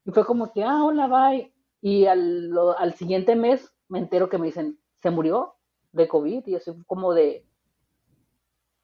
[0.05, 1.53] Y fue como que, ah, hola, bye.
[1.81, 5.55] Y al, al siguiente mes me entero que me dicen, ¿se murió?
[5.91, 7.45] de COVID y eso como de,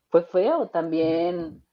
[0.09, 0.69] fue feo.
[0.69, 1.63] También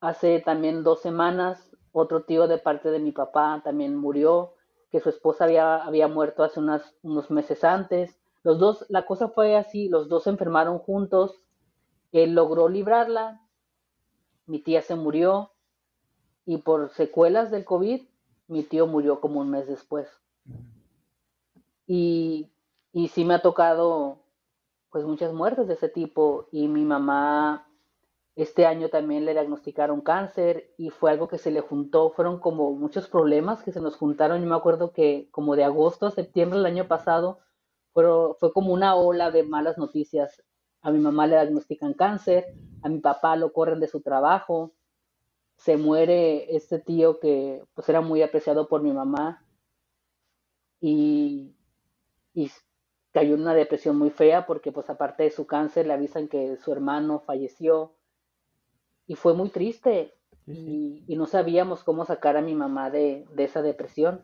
[0.00, 4.54] hace también dos semanas, otro tío de parte de mi papá también murió,
[4.90, 8.16] que su esposa había, había muerto hace unas, unos meses antes.
[8.42, 11.34] Los dos, la cosa fue así, los dos se enfermaron juntos,
[12.12, 13.40] él logró librarla,
[14.46, 15.50] mi tía se murió
[16.44, 18.02] y por secuelas del COVID,
[18.48, 20.08] mi tío murió como un mes después.
[21.88, 22.50] Y,
[22.92, 24.20] y sí me ha tocado
[24.90, 27.65] pues muchas muertes de ese tipo y mi mamá
[28.36, 32.72] este año también le diagnosticaron cáncer y fue algo que se le juntó, fueron como
[32.72, 34.42] muchos problemas que se nos juntaron.
[34.42, 37.40] Yo me acuerdo que como de agosto a septiembre del año pasado
[37.94, 38.04] fue,
[38.38, 40.42] fue como una ola de malas noticias.
[40.82, 42.44] A mi mamá le diagnostican cáncer,
[42.82, 44.74] a mi papá lo corren de su trabajo,
[45.56, 49.46] se muere este tío que pues era muy apreciado por mi mamá
[50.78, 51.56] y,
[52.34, 52.50] y
[53.12, 56.58] cayó en una depresión muy fea porque pues aparte de su cáncer le avisan que
[56.58, 57.94] su hermano falleció
[59.06, 60.14] y fue muy triste.
[60.46, 64.22] Y, no sabíamos cómo sacar a mi mamá de, esa depresión.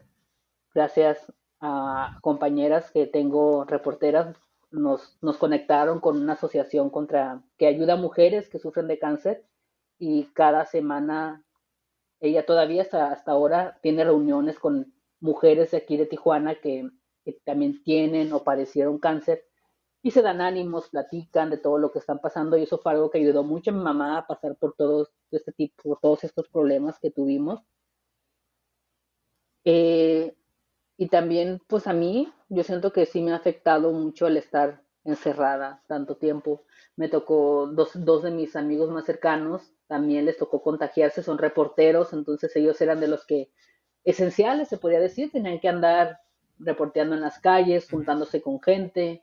[0.74, 4.36] Gracias a compañeras que tengo reporteras
[4.70, 9.44] nos, nos conectaron con una asociación contra que ayuda a mujeres que sufren de cáncer.
[9.98, 11.44] Y cada semana
[12.20, 16.90] ella todavía hasta, hasta ahora tiene reuniones con mujeres de aquí de Tijuana que
[17.24, 19.44] que también tienen o padecieron cáncer
[20.02, 23.10] y se dan ánimos, platican de todo lo que están pasando y eso fue algo
[23.10, 26.48] que ayudó mucho a mi mamá a pasar por todos este tipo, por todos estos
[26.48, 27.62] problemas que tuvimos.
[29.64, 30.34] Eh,
[30.96, 34.82] y también, pues a mí, yo siento que sí me ha afectado mucho el estar
[35.04, 36.64] encerrada tanto tiempo.
[36.96, 42.12] Me tocó dos, dos de mis amigos más cercanos, también les tocó contagiarse, son reporteros,
[42.12, 43.50] entonces ellos eran de los que
[44.04, 46.20] esenciales, se podría decir, tenían que andar
[46.58, 49.22] reporteando en las calles, juntándose con gente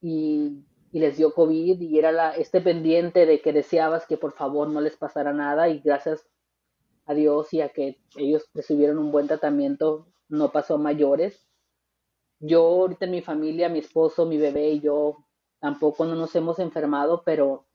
[0.00, 4.80] y, les dio COVID y era este pendiente de que deseabas que por favor no
[4.80, 6.26] les pasara nada y gracias
[7.06, 11.46] a Dios y a que ellos recibieron un buen tratamiento no pasó a mayores.
[12.40, 15.24] Yo ahorita en mi familia, mi esposo, mi bebé y yo
[15.60, 17.66] tampoco no nos hemos enfermado, pero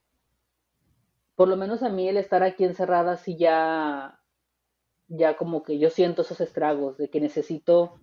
[1.36, 4.20] por lo menos a mí el estar aquí encerrada sí ya
[5.08, 8.00] ya como que yo siento esos estragos de que necesito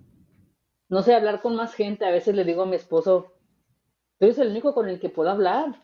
[0.93, 2.05] no sé, hablar con más gente.
[2.05, 3.32] A veces le digo a mi esposo,
[4.23, 5.83] tú eres el único con el que puedo hablar.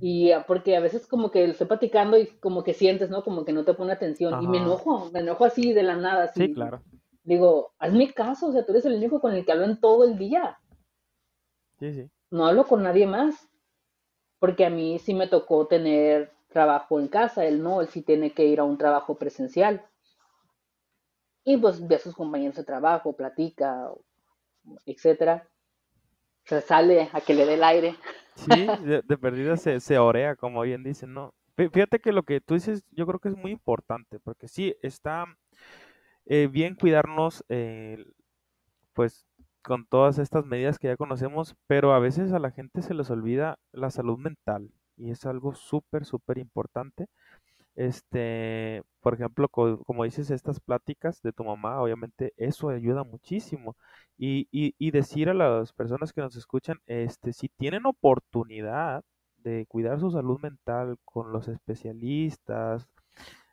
[0.00, 3.22] Y ah, porque a veces como que estoy platicando y como que sientes, ¿no?
[3.22, 4.42] Como que no te pone atención.
[4.42, 6.24] Y me enojo, me enojo así de la nada.
[6.24, 6.40] Así.
[6.40, 6.82] Sí, claro.
[7.22, 10.04] Digo, hazme caso, o sea, tú eres el único con el que hablo en todo
[10.04, 10.58] el día.
[11.78, 12.10] Sí, sí.
[12.30, 13.46] No hablo con nadie más.
[14.38, 18.32] Porque a mí sí me tocó tener trabajo en casa, él no, él sí tiene
[18.32, 19.84] que ir a un trabajo presencial.
[21.44, 23.92] Y pues ve a sus compañeros de trabajo, platica,
[24.86, 25.46] etcétera,
[26.46, 27.96] se sale a que le dé el aire.
[28.34, 28.46] Sí,
[29.04, 31.34] de, perdida se, se, orea, como bien dicen, ¿no?
[31.56, 35.26] Fíjate que lo que tú dices yo creo que es muy importante, porque sí, está
[36.26, 38.04] eh, bien cuidarnos, eh,
[38.92, 39.26] pues
[39.62, 43.10] con todas estas medidas que ya conocemos, pero a veces a la gente se les
[43.10, 47.08] olvida la salud mental y es algo súper, súper importante.
[47.76, 53.76] Este, por ejemplo, como dices, estas pláticas de tu mamá, obviamente eso ayuda muchísimo.
[54.18, 59.04] Y, y, y decir a las personas que nos escuchan, este, si tienen oportunidad
[59.38, 62.88] de cuidar su salud mental con los especialistas,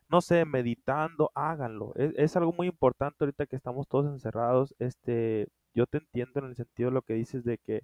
[0.09, 1.93] no sé, meditando, háganlo.
[1.95, 4.75] Es, es, algo muy importante ahorita que estamos todos encerrados.
[4.79, 7.83] Este, yo te entiendo en el sentido de lo que dices de que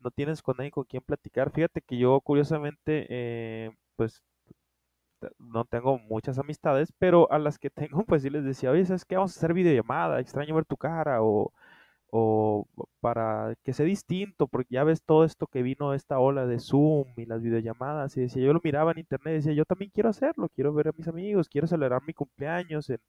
[0.00, 1.50] no tienes con nadie con quien platicar.
[1.52, 4.22] Fíjate que yo curiosamente, eh, pues
[5.38, 9.04] no tengo muchas amistades, pero a las que tengo, pues sí les decía, oye, ¿sabes
[9.04, 9.16] qué?
[9.16, 11.52] Vamos a hacer videollamada, extraño ver tu cara, o,
[12.10, 12.66] o
[13.00, 17.06] para que sea distinto, porque ya ves todo esto que vino esta ola de Zoom
[17.16, 20.48] y las videollamadas, y decía, yo lo miraba en internet decía, yo también quiero hacerlo,
[20.54, 23.00] quiero ver a mis amigos, quiero celebrar mi cumpleaños en,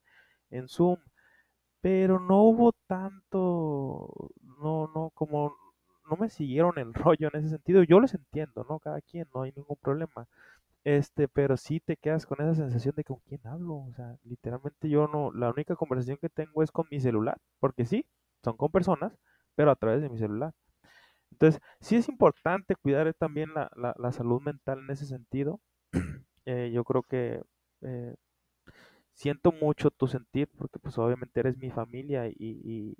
[0.52, 0.98] en Zoom,
[1.82, 5.56] pero no hubo tanto, no, no, como
[6.10, 8.80] no me siguieron el rollo en ese sentido, yo les entiendo, ¿no?
[8.80, 10.28] Cada quien, no hay ningún problema.
[10.83, 14.89] Este, pero sí te quedas con esa sensación de con quién hablo, o sea, literalmente
[14.89, 18.05] yo no, la única conversación que tengo es con mi celular, porque sí,
[18.43, 19.17] son con personas,
[19.55, 20.53] pero a través de mi celular.
[21.31, 25.61] Entonces, sí es importante cuidar también la, la, salud mental en ese sentido.
[26.45, 27.43] Eh, yo creo que
[27.81, 28.15] eh,
[29.13, 32.97] siento mucho tu sentir, porque pues obviamente eres mi familia y, y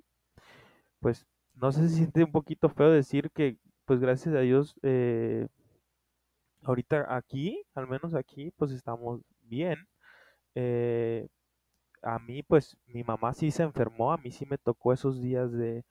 [1.00, 5.48] pues no sé si siente un poquito feo decir que pues gracias a Dios eh,
[6.64, 9.78] ahorita aquí, al menos aquí, pues estamos bien.
[10.54, 11.28] Eh,
[12.02, 15.52] a mí, pues, mi mamá sí se enfermó, a mí sí me tocó esos días
[15.52, 15.84] de,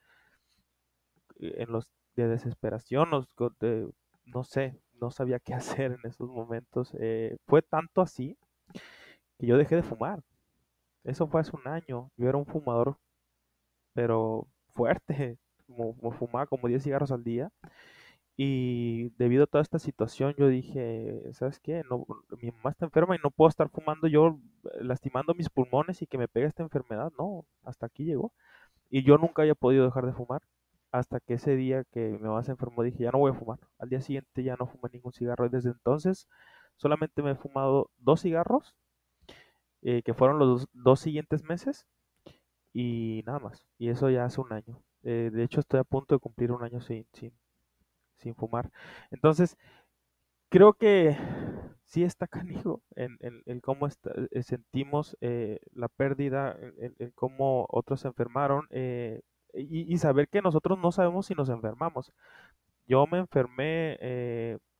[1.38, 6.92] en los de desesperación, no sé, no sabía qué hacer en esos momentos.
[6.98, 8.36] Eh, fue tanto así
[9.38, 10.22] que yo dejé de fumar.
[11.04, 12.10] Eso fue hace un año.
[12.16, 12.98] Yo era un fumador,
[13.94, 17.50] pero fuerte, como fumaba como 10 cigarros al día.
[18.42, 21.82] Y debido a toda esta situación, yo dije, ¿sabes qué?
[21.90, 22.06] No,
[22.40, 26.06] mi mamá está enferma y no puedo estar fumando yo eh, lastimando mis pulmones y
[26.06, 27.12] que me pegue esta enfermedad.
[27.18, 28.32] No, hasta aquí llegó.
[28.88, 30.40] Y yo nunca había podido dejar de fumar.
[30.90, 33.58] Hasta que ese día que mi mamá se enfermó dije, ya no voy a fumar.
[33.78, 35.44] Al día siguiente ya no fumé ningún cigarro.
[35.44, 36.26] Y desde entonces
[36.76, 38.74] solamente me he fumado dos cigarros,
[39.82, 41.86] eh, que fueron los dos, siguientes meses.
[42.72, 43.66] Y nada más.
[43.78, 44.82] Y eso ya hace un año.
[45.02, 47.32] Eh, de hecho, estoy a punto de cumplir un año sin, sin,
[48.20, 48.70] sin fumar.
[49.10, 49.56] Entonces,
[50.50, 51.16] creo que
[51.90, 58.08] sí está canijo en, en, cómo eh, sentimos eh, la pérdida, en, cómo otros se
[58.08, 59.22] enfermaron eh,
[59.54, 62.12] y, saber que nosotros no sabemos si nos enfermamos.
[62.86, 63.98] Yo me enfermé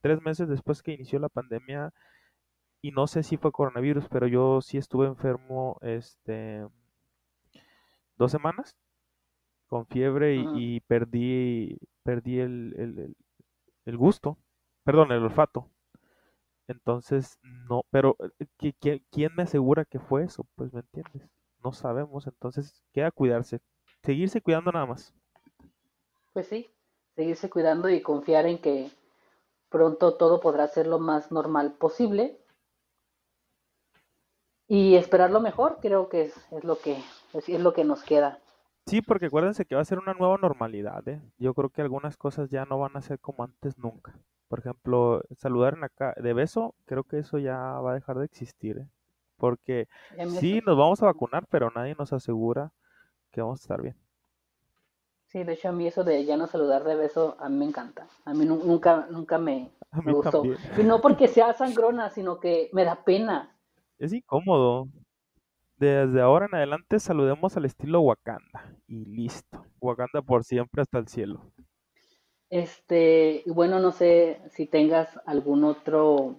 [0.00, 1.92] tres meses después que inició la pandemia
[2.82, 6.66] y no sé si fue coronavirus, pero yo sí estuve enfermo este
[8.16, 8.76] dos semanas
[9.66, 13.16] con fiebre y, perdí perdí el, el
[13.96, 14.38] gusto,
[14.84, 15.68] perdón, el olfato.
[16.68, 18.72] Entonces, no, pero eh,
[19.10, 20.46] ¿quién me asegura que fue eso?
[20.54, 21.28] Pues me entiendes.
[21.64, 23.60] No sabemos, entonces queda cuidarse,
[24.02, 25.12] seguirse cuidando nada más.
[26.32, 26.70] Pues sí,
[27.16, 28.90] seguirse cuidando y confiar en que
[29.68, 32.38] pronto todo podrá ser lo más normal posible.
[34.68, 37.02] Y esperar lo mejor, creo que es, es lo que
[37.34, 38.38] es lo que nos queda.
[38.90, 41.20] Sí, porque acuérdense que va a ser una nueva normalidad, ¿eh?
[41.38, 44.18] Yo creo que algunas cosas ya no van a ser como antes nunca.
[44.48, 48.24] Por ejemplo, saludar en acá de beso, creo que eso ya va a dejar de
[48.24, 48.88] existir, ¿eh?
[49.36, 49.86] Porque
[50.40, 52.72] sí, nos vamos a vacunar, pero nadie nos asegura
[53.30, 53.94] que vamos a estar bien.
[55.28, 57.66] Sí, de hecho a mí eso de ya no saludar de beso, a mí me
[57.66, 58.08] encanta.
[58.24, 59.70] A mí nunca, nunca me,
[60.04, 60.42] me gustó.
[60.76, 63.56] Y no porque sea sangrona, sino que me da pena.
[64.00, 64.88] Es incómodo.
[65.80, 69.64] Desde ahora en adelante saludemos al estilo Wakanda y listo.
[69.80, 71.40] Wakanda por siempre hasta el cielo.
[72.50, 76.36] Este, bueno, no sé si tengas algún otro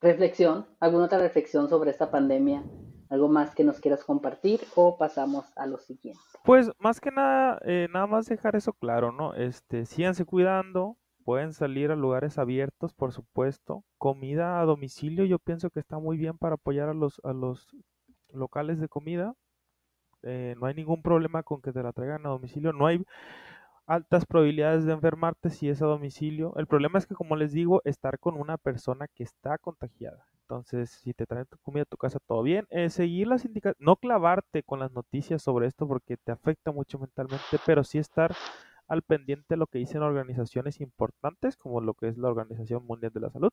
[0.00, 2.62] reflexión, alguna otra reflexión sobre esta pandemia,
[3.10, 6.20] algo más que nos quieras compartir o pasamos a lo siguiente.
[6.44, 9.34] Pues más que nada, eh, nada más dejar eso claro, ¿no?
[9.34, 13.82] Este, síganse cuidando, pueden salir a lugares abiertos, por supuesto.
[13.96, 17.66] Comida a domicilio, yo pienso que está muy bien para apoyar a los, a los
[18.32, 19.34] locales de comida.
[20.22, 22.72] Eh, no hay ningún problema con que te la traigan a domicilio.
[22.72, 23.04] No hay
[23.86, 26.54] altas probabilidades de enfermarte si es a domicilio.
[26.56, 30.26] El problema es que, como les digo, estar con una persona que está contagiada.
[30.42, 32.66] Entonces, si te traen tu comida a tu casa, todo bien.
[32.70, 36.98] Eh, seguir las indicaciones, no clavarte con las noticias sobre esto porque te afecta mucho
[36.98, 38.34] mentalmente, pero sí estar
[38.88, 43.12] al pendiente de lo que dicen organizaciones importantes, como lo que es la Organización Mundial
[43.12, 43.50] de la Salud,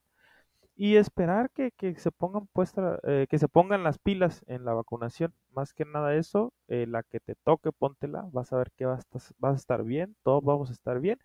[0.76, 5.34] y esperar que, se pongan puesta, eh, que se pongan las pilas en la vacunación.
[5.52, 9.02] Más que nada eso, eh, la que te toque, póntela, vas a ver que vas
[9.14, 11.18] a, vas a estar bien, todos vamos a estar bien.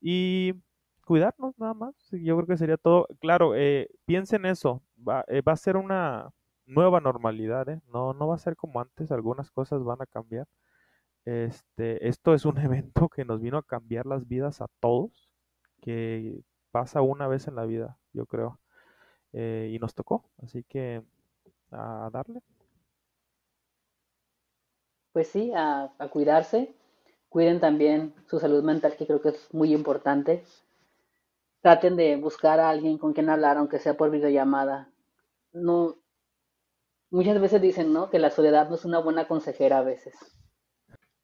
[0.00, 0.54] Y
[1.06, 1.94] cuidarnos nada más.
[2.12, 3.08] Yo creo que sería todo.
[3.20, 6.30] Claro, eh, piensen eso, va, va a ser una
[6.66, 10.46] nueva normalidad, No, no va a ser como antes, algunas cosas van a cambiar.
[11.26, 15.30] Este, esto es un evento que nos vino a cambiar las vidas a todos,
[15.82, 18.60] que pasa una vez en la vida, yo creo.
[19.38, 20.24] Eh, y nos tocó.
[20.42, 21.02] Así que
[21.70, 22.40] a darle.
[25.12, 26.74] Pues sí, a, a cuidarse.
[27.28, 30.42] Cuiden también su salud mental, que creo que es muy importante.
[31.60, 34.88] Traten de buscar a alguien con quien hablar, aunque sea por videollamada.
[35.52, 35.96] No,
[37.10, 38.08] muchas veces dicen, ¿no?
[38.08, 40.14] Que la soledad no es una buena consejera a veces.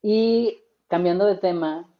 [0.02, 1.91] Y cambiando de tema,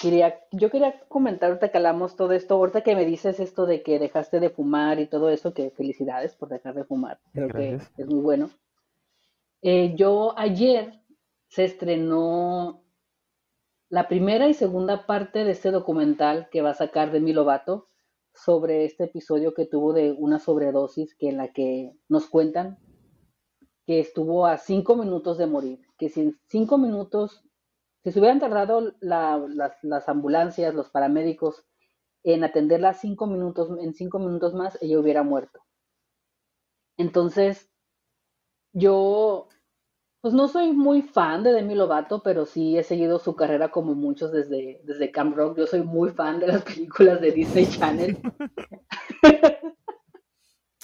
[0.00, 3.82] quería, yo quería comentar ahorita que hablamos todo esto, ahorita que me dices esto de
[3.82, 7.74] que dejaste de fumar y todo eso, que felicidades por dejar de fumar, creo que
[7.74, 8.50] es muy bueno.
[9.62, 11.02] Eh, yo ayer
[11.48, 12.84] se estrenó
[13.88, 17.88] la primera y segunda parte de este documental que va a sacar de Lovato
[18.34, 22.78] sobre este episodio que tuvo de una sobredosis que en la que nos cuentan
[23.86, 27.47] que estuvo a cinco minutos de morir, que si en cinco minutos,
[28.08, 31.66] si se hubieran tardado las, ambulancias, los paramédicos
[32.22, 35.60] en atenderla cinco minutos, en cinco minutos más, ella hubiera muerto.
[36.96, 37.70] Entonces,
[38.72, 39.48] yo
[40.22, 43.94] pues no soy muy fan de Demi Lovato, pero sí he seguido su carrera como
[43.94, 45.58] muchos desde, desde Camp Rock.
[45.58, 48.18] Yo soy muy fan de las películas de Disney Channel.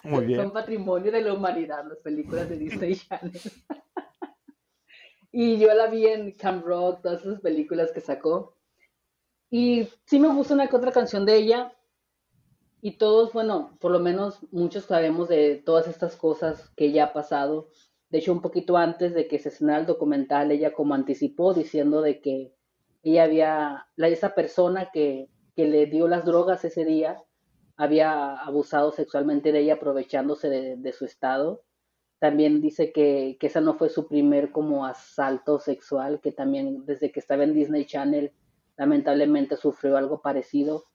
[0.05, 0.43] Muy bien.
[0.43, 3.33] Son patrimonio de la humanidad las películas de Disney Channel.
[5.35, 8.57] y yo la vi en Camp Rock, todas esas películas que sacó.
[9.51, 11.77] Y sí me gusta una que otra canción de ella.
[12.81, 17.13] Y todos, bueno, por lo menos muchos sabemos de todas estas cosas que ella ha
[17.13, 17.71] pasado
[18.15, 22.01] de hecho, un poquito antes de que se estrenara el documental, ella como anticipó diciendo
[22.01, 22.55] de que
[23.03, 27.21] ella había, esa persona que, le dio las drogas ese día,
[27.77, 31.65] había abusado sexualmente de ella aprovechándose de, su estado.
[32.25, 37.13] También dice que, que esa no fue su primer como asalto sexual, que también desde
[37.13, 38.33] que estaba en Disney Channel
[38.79, 40.87] lamentablemente sufrió algo parecido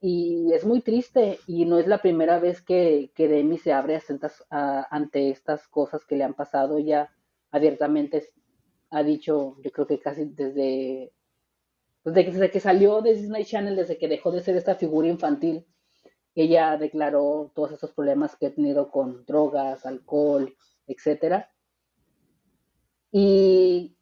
[0.00, 4.00] y es muy triste y no es la primera vez que, que Demi se abre
[4.48, 6.78] ante estas cosas que le han pasado.
[6.78, 7.14] Ya
[7.50, 8.26] abiertamente
[8.88, 11.12] ha dicho, yo creo que casi desde,
[12.02, 15.66] desde que salió de Disney Channel, desde que dejó de ser esta figura infantil,
[16.42, 20.54] ella declaró todos esos problemas que ha tenido con drogas, alcohol,
[20.86, 21.50] etcétera.
[23.10, 23.96] Y,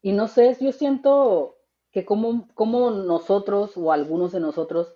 [0.00, 1.58] y no sé, yo siento
[1.90, 4.94] que como, como nosotros o algunos de nosotros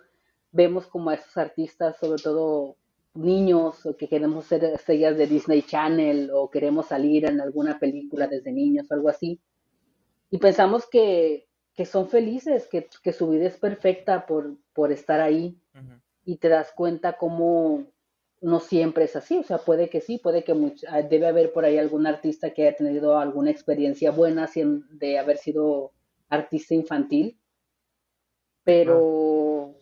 [0.53, 2.77] vemos como a esos artistas, sobre todo
[3.15, 8.27] niños, o que queremos ser estrellas de Disney Channel, o queremos salir en alguna película
[8.29, 9.41] desde niños o algo así,
[10.31, 11.49] y pensamos que,
[11.85, 15.59] son felices, que, su vida es perfecta por, por estar ahí,
[16.25, 17.87] y te das cuenta cómo
[18.41, 20.53] no siempre es así, o sea, puede que sí, puede que
[20.89, 24.51] ah, debe haber por ahí algún artista que haya tenido alguna experiencia buena
[24.91, 25.93] de haber sido
[26.29, 27.39] artista infantil,
[28.63, 29.75] pero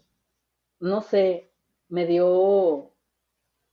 [0.78, 1.50] no sé,
[1.88, 2.94] me dio,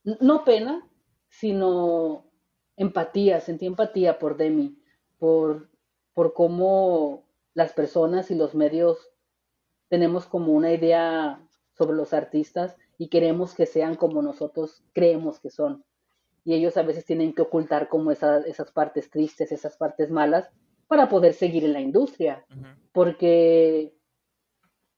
[0.02, 0.88] no pena,
[1.28, 2.30] sino
[2.76, 4.82] empatía, sentí empatía por Demi,
[5.18, 5.70] por,
[6.14, 9.10] por cómo las personas y los medios
[9.88, 11.46] tenemos como una idea
[11.80, 15.82] sobre los artistas y queremos que sean como nosotros creemos que son.
[16.44, 20.50] Y ellos a veces tienen que ocultar como esas partes tristes, esas partes malas,
[20.88, 22.44] para poder seguir en la industria.
[22.92, 23.94] Porque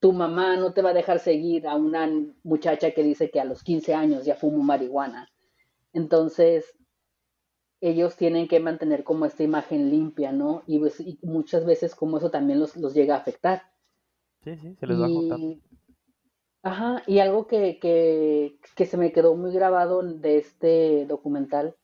[0.00, 2.10] tu mamá no te va a dejar seguir a una
[2.42, 5.28] muchacha que dice que a los 15 años ya fumó marihuana.
[5.92, 6.74] Entonces,
[7.80, 10.64] ellos tienen que mantener como esta imagen limpia, ¿no?
[10.66, 13.62] Y, pues, muchas veces como eso también los, llega a afectar.
[14.42, 15.38] Sí, sí, se les va a juntar.
[16.62, 21.76] Ajá, y algo que, que, se me quedó muy grabado de este documental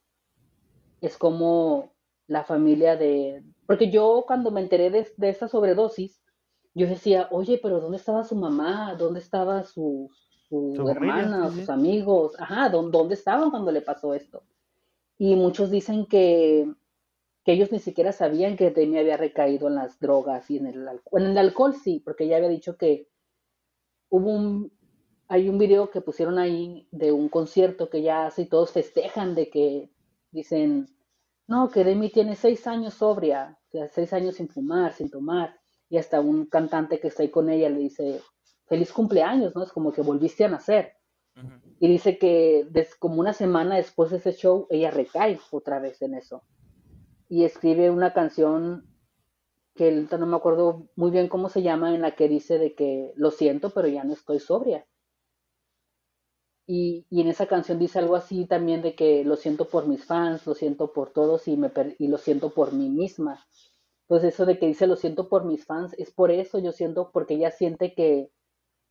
[1.00, 1.92] es como
[2.28, 3.42] la familia de...
[3.66, 6.22] Porque yo cuando me enteré de, de esta sobredosis,
[6.74, 8.94] yo decía, oye, pero ¿dónde estaba su mamá?
[8.96, 10.10] ¿Dónde estaba su,
[10.48, 12.34] su, hermana, sus amigos?
[12.38, 14.44] Ajá, ¿dónde estaban cuando le pasó esto?
[15.18, 16.72] Y muchos dicen que,
[17.44, 20.86] que ellos ni siquiera sabían que Demi había recaído en las drogas y en el
[20.86, 21.22] alcohol.
[21.22, 23.08] En el alcohol sí, porque ella había dicho que
[24.10, 24.72] hubo un,
[25.28, 29.34] hay un video que pusieron ahí de un concierto que ya hace y todos festejan
[29.34, 29.90] de que
[30.30, 30.88] dicen,
[31.46, 35.58] no, que Demi tiene seis años sobria, o sea, seis años sin fumar, sin tomar
[35.90, 38.20] y hasta un cantante que está ahí con ella le dice,
[38.66, 39.62] feliz cumpleaños, ¿no?
[39.62, 40.94] Es como que volviste a nacer.
[41.78, 42.66] Y dice que
[42.98, 46.42] como una semana después de ese show, ella recae otra vez en eso.
[47.28, 48.84] Y escribe una canción
[49.78, 53.12] que no me acuerdo muy bien cómo se llama, en la que dice de que
[53.14, 54.84] lo siento, pero ya no estoy sobria.
[56.66, 60.46] Y, en esa canción dice algo así también de que lo siento por mis fans,
[60.48, 63.46] lo siento por todos y, me, y lo siento por mí misma.
[64.02, 67.10] Entonces eso de que dice lo siento por mis fans, es por eso yo siento,
[67.12, 68.32] porque ella siente que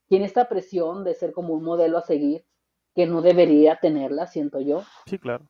[0.07, 2.45] tiene esta presión de ser como un modelo a seguir,
[2.95, 4.83] que no debería tenerla, siento yo.
[5.05, 5.45] Sí, claro.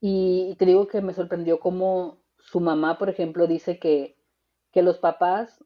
[0.00, 4.16] Y te digo que me sorprendió cómo su mamá, por ejemplo, dice que,
[4.72, 5.64] que los papás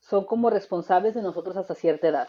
[0.00, 2.28] son como responsables de nosotros hasta cierta edad.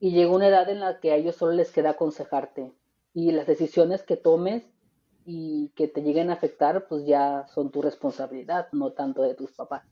[0.00, 2.72] Y llega una edad en la que a ellos solo les queda aconsejarte.
[3.14, 4.64] Y las decisiones que tomes
[5.24, 9.52] y que te lleguen a afectar, pues ya son tu responsabilidad, no tanto de tus
[9.52, 9.82] papás.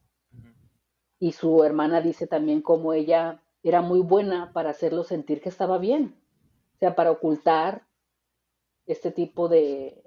[1.19, 5.79] Y su hermana dice también cómo ella era muy buena para hacerlo sentir que estaba
[5.79, 6.15] bien.
[6.77, 7.87] O sea, para ocultar
[8.87, 10.06] este tipo de,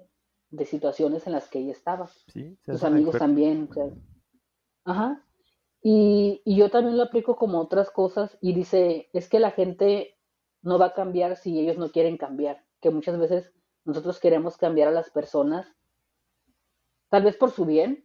[0.50, 2.08] de situaciones en las que ella estaba.
[2.32, 3.68] Sí, Sus amigos también.
[4.84, 5.24] ajá.
[5.82, 10.18] Y, y, yo también lo aplico como otras cosas y dice, es que la gente
[10.60, 13.54] no va a cambiar si ellos no quieren cambiar, que muchas veces
[13.86, 15.66] nosotros queremos cambiar a las personas,
[17.08, 18.04] tal vez por su bien,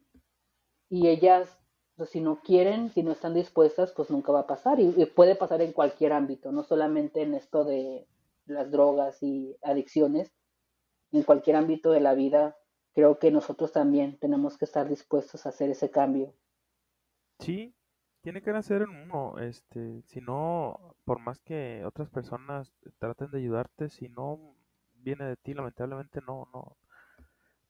[0.88, 1.60] y ellas,
[1.98, 5.06] pues, si no quieren, si no están dispuestas, pues nunca va a pasar, y, y
[5.08, 8.08] puede pasar en cualquier ámbito, no solamente en esto de
[8.46, 10.32] las drogas y adicciones,
[11.16, 12.58] en cualquier ámbito de la vida,
[12.94, 16.34] creo que nosotros también tenemos que estar dispuestos a hacer ese cambio.
[17.40, 17.76] Sí,
[18.22, 23.38] tiene que nacer en uno, este, si no, por más que otras personas traten de
[23.38, 24.56] ayudarte, si no
[24.96, 26.78] viene de ti, lamentablemente no, no,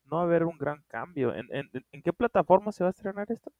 [0.06, 1.34] no va a haber un gran cambio.
[1.34, 3.52] ¿En, en, qué plataforma se va a estrenar esto?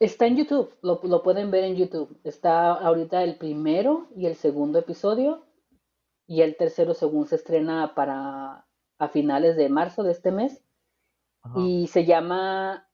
[0.00, 2.18] Está en YouTube, lo, lo, pueden ver en YouTube.
[2.24, 5.44] Está ahorita el primero y el segundo episodio
[6.26, 8.63] y el tercero según se estrena para
[8.98, 10.62] a finales de marzo de este mes.
[11.56, 12.88] Y se llama,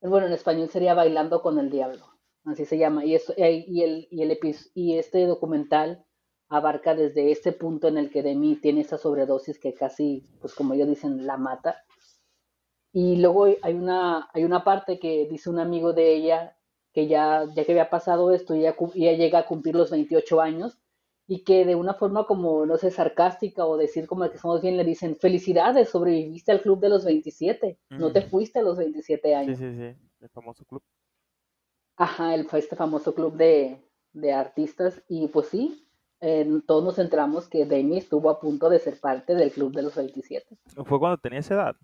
[0.00, 2.06] bueno, en español sería Bailando con el Diablo,
[2.44, 3.04] así se llama.
[3.04, 4.38] Y, eso, y, el, y, el
[4.74, 6.06] y este documental
[6.48, 10.74] abarca desde este punto en el que Demi tiene esa sobredosis que casi, pues como
[10.74, 11.82] ellos dicen, la mata.
[12.92, 16.56] Y luego hay una, hay una parte que dice un amigo de ella
[16.92, 20.78] que ya, ya que había pasado esto, ya, ya llega a cumplir los 28 años
[21.26, 24.76] y que de una forma como, no sé, sarcástica o decir como que somos bien,
[24.76, 29.34] le dicen, felicidades, sobreviviste al club de los 27, no te fuiste a los 27
[29.34, 29.58] años.
[29.58, 30.82] Sí, sí, sí, el famoso club.
[31.96, 33.80] Ajá, el, este famoso club de,
[34.12, 35.88] de artistas y pues sí,
[36.66, 39.96] todos nos enteramos que Demi estuvo a punto de ser parte del club de los
[39.96, 40.56] 27.
[40.84, 41.76] ¿Fue cuando tenía esa edad?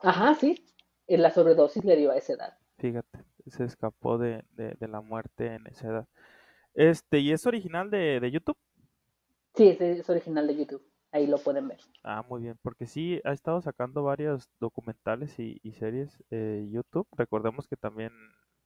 [0.00, 0.66] Ajá, sí,
[1.08, 2.58] la sobredosis le dio a esa edad.
[2.78, 6.08] Fíjate, se escapó de, de, de la muerte en esa edad.
[6.74, 8.56] Este, ¿y es original de, de YouTube?
[9.54, 10.82] Sí, es, original de YouTube.
[11.12, 11.78] Ahí lo pueden ver.
[12.02, 17.06] Ah, muy bien, porque sí ha estado sacando varios documentales y, series eh, YouTube.
[17.12, 18.10] Recordemos que también,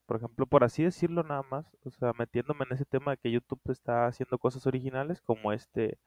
[0.07, 3.31] por ejemplo, por así decirlo nada más, o sea, metiéndome en ese tema de que
[3.31, 5.99] YouTube está haciendo cosas originales, como este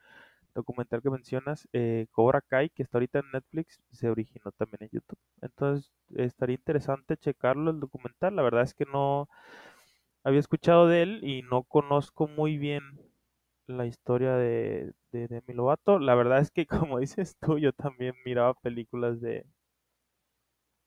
[0.55, 4.89] documental que mencionas, eh, Cobra Kai, que está ahorita en Netflix, se originó también en
[4.89, 5.19] YouTube.
[5.41, 8.35] Entonces, estaría interesante checarlo el documental.
[8.35, 9.29] La verdad es que no,
[10.23, 12.81] había escuchado de él y no conozco muy bien
[13.67, 15.99] la historia de, de Demi Lovato.
[15.99, 19.45] La verdad es que, como dices tú, yo también miraba películas de,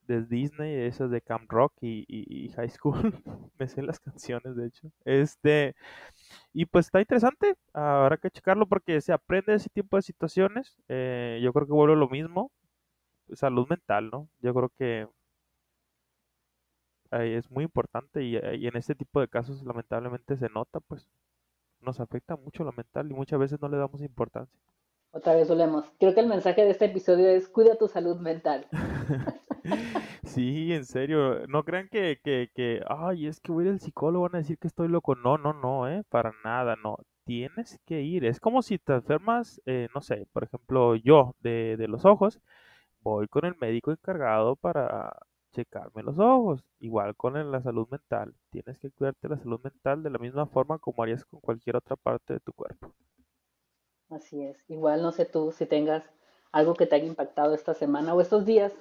[0.07, 2.95] de Disney, esas de Camp Rock y, High School.
[3.59, 4.91] Me sé las canciones, de hecho.
[5.05, 5.75] Este,
[6.53, 7.55] y pues está interesante.
[7.73, 10.77] Habrá que checarlo porque se aprende de ese tipo de situaciones.
[10.89, 12.51] Eh, yo creo que vuelve lo mismo.
[13.33, 14.29] Salud mental, ¿no?
[14.41, 15.09] Yo creo que
[17.23, 21.07] es muy importante y, en este tipo de casos lamentablemente se nota, pues
[21.81, 24.59] nos afecta mucho lo mental y muchas veces no le damos importancia.
[25.13, 25.85] Otra vez volvemos.
[26.01, 28.67] Creo que el mensaje de este episodio es cuida tu salud mental.
[30.25, 31.47] sí, en serio.
[31.47, 34.67] No crean que, que, que, ay, es que voy al psicólogo, van a decir que
[34.67, 35.15] estoy loco.
[35.15, 36.99] No, no, no, eh, para nada, no.
[37.25, 38.25] Tienes que ir.
[38.25, 42.41] Es como si te enfermas, eh, no sé, por ejemplo, yo de, de los ojos,
[43.01, 45.17] voy con el médico encargado para
[45.55, 46.63] checarme los ojos.
[46.81, 48.35] Igual con la salud mental.
[48.51, 51.97] Tienes que cuidarte la salud mental de la misma forma como harías con cualquier otra
[51.97, 52.93] parte de tu cuerpo.
[54.11, 54.69] Así es.
[54.69, 56.05] Igual no sé tú si tengas
[56.53, 58.73] algo que te haya impactado esta semana o estos días.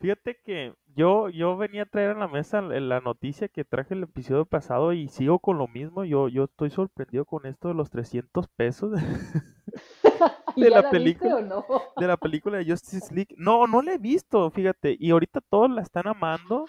[0.00, 4.02] Fíjate que yo, yo venía a traer en la mesa la noticia que traje el
[4.02, 6.04] episodio pasado y sigo con lo mismo.
[6.04, 8.92] Yo, yo estoy sorprendido con esto de los 300 pesos.
[10.56, 11.64] de la, película no?
[11.96, 13.34] de la película de Justice League.
[13.36, 14.96] No, no la he visto, fíjate.
[14.98, 16.66] Y ahorita todos la están amando.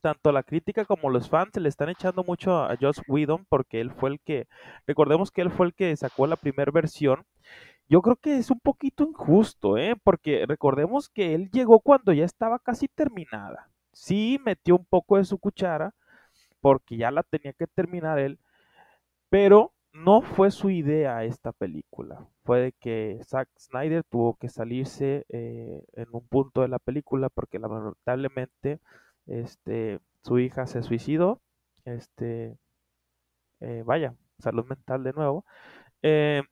[0.00, 3.80] tanto la crítica como los fans se le están echando mucho a Joss Whedon porque
[3.80, 4.46] él fue el que,
[4.86, 7.24] recordemos que él fue el que sacó la primera versión.
[7.88, 9.96] Yo creo que es un poquito injusto, ¿eh?
[10.02, 13.68] Porque recordemos que él llegó cuando ya estaba casi terminada.
[13.92, 15.92] Sí metió un poco de su cuchara
[16.60, 18.38] porque ya la tenía que terminar él,
[19.28, 22.26] pero no fue su idea esta película.
[22.44, 27.58] Fue que Zack Snyder tuvo que salirse eh, en un punto de la película porque
[27.58, 28.80] lamentablemente
[29.26, 31.40] este, su hija se suicidó.
[31.84, 32.56] Este,
[33.60, 35.44] eh, vaya, salud mental de nuevo.
[36.02, 36.42] Eh,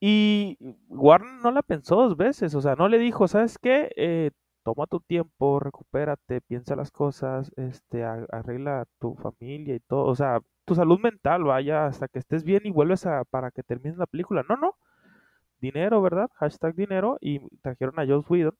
[0.00, 0.58] Y
[0.88, 4.32] Warner no la pensó dos veces, o sea, no le dijo, ¿sabes qué?
[4.64, 10.40] Toma tu tiempo, recupérate, piensa las cosas, este, arregla tu familia y todo, o sea,
[10.68, 14.06] tu salud mental, vaya, hasta que estés bien y vuelves a, para que termines la
[14.06, 14.44] película.
[14.48, 14.76] No, no,
[15.60, 16.30] dinero, ¿verdad?
[16.34, 18.54] Hashtag dinero, y trajeron a Joss Whedon.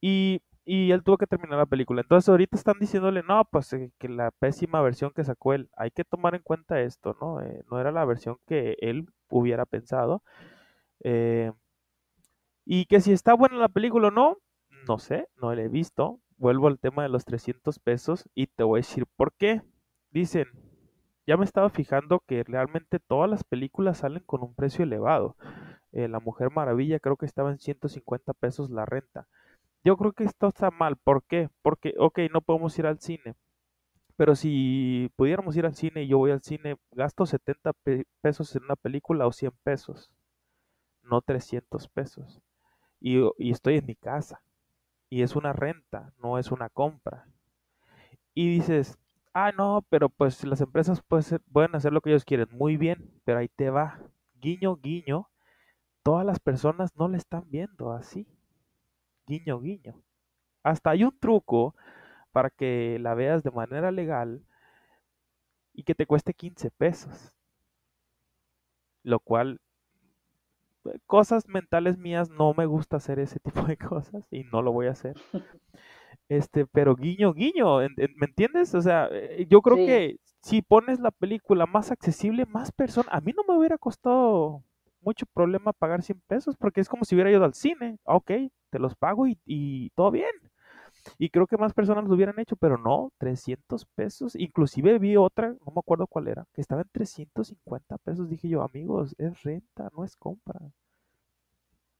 [0.00, 2.00] Y, y él tuvo que terminar la película.
[2.02, 5.90] Entonces ahorita están diciéndole, no, pues eh, que la pésima versión que sacó él, hay
[5.90, 7.42] que tomar en cuenta esto, ¿no?
[7.42, 10.22] Eh, no era la versión que él hubiera pensado.
[11.04, 11.52] Eh,
[12.64, 14.38] y que si está buena la película o no,
[14.88, 16.20] no sé, no la he visto.
[16.38, 19.62] Vuelvo al tema de los 300 pesos y te voy a decir por qué.
[20.10, 20.48] Dicen,
[21.30, 25.36] ya me estaba fijando que realmente todas las películas salen con un precio elevado.
[25.92, 29.28] la Mujer Maravilla creo que estaba en 150 pesos la renta.
[29.84, 30.96] Yo creo que esto está mal.
[30.96, 31.48] ¿Por qué?
[31.62, 33.36] Porque, ok, no podemos ir al cine.
[34.16, 37.74] Pero si pudiéramos ir al cine y yo voy al cine, gasto 70
[38.20, 40.10] pesos en una película o 100 pesos,
[41.04, 42.42] no 300 pesos.
[42.98, 44.42] Y, y estoy en mi casa.
[45.08, 47.28] Y es una renta, no es una compra.
[48.34, 48.98] Y dices,
[49.34, 51.02] ah, no, pero pues las empresas
[51.52, 52.48] pueden hacer lo que ellos quieren.
[52.52, 53.98] Muy bien, pero ahí te va.
[54.40, 55.28] Guiño, guiño.
[56.02, 58.26] Todas las personas no le están viendo así
[59.30, 59.94] guiño, guiño.
[60.62, 61.74] Hasta hay un truco
[62.32, 64.44] para que la veas de manera legal
[65.72, 67.32] y que te cueste 15 pesos.
[69.02, 69.60] Lo cual,
[70.84, 74.72] eh, cosas mentales mías, no me gusta hacer ese tipo de cosas y no lo
[74.72, 75.16] voy a hacer.
[76.30, 78.72] Este, pero guiño, guiño, ¿me entiendes?
[78.76, 83.20] O sea, eh, yo creo que si pones la película más accesible, más personas, a
[83.20, 84.62] mí no me hubiera costado
[85.00, 87.98] mucho problema pagar 100 pesos porque es como si hubiera ido al cine.
[88.04, 88.30] Ok,
[88.70, 90.30] te los pago y, todo bien.
[91.18, 94.36] Y creo que más personas lo hubieran hecho, pero no, 300 pesos.
[94.36, 98.28] Inclusive vi otra, no me acuerdo cuál era, que estaba en 350 pesos.
[98.28, 100.60] Dije yo, amigos, es renta, no es compra.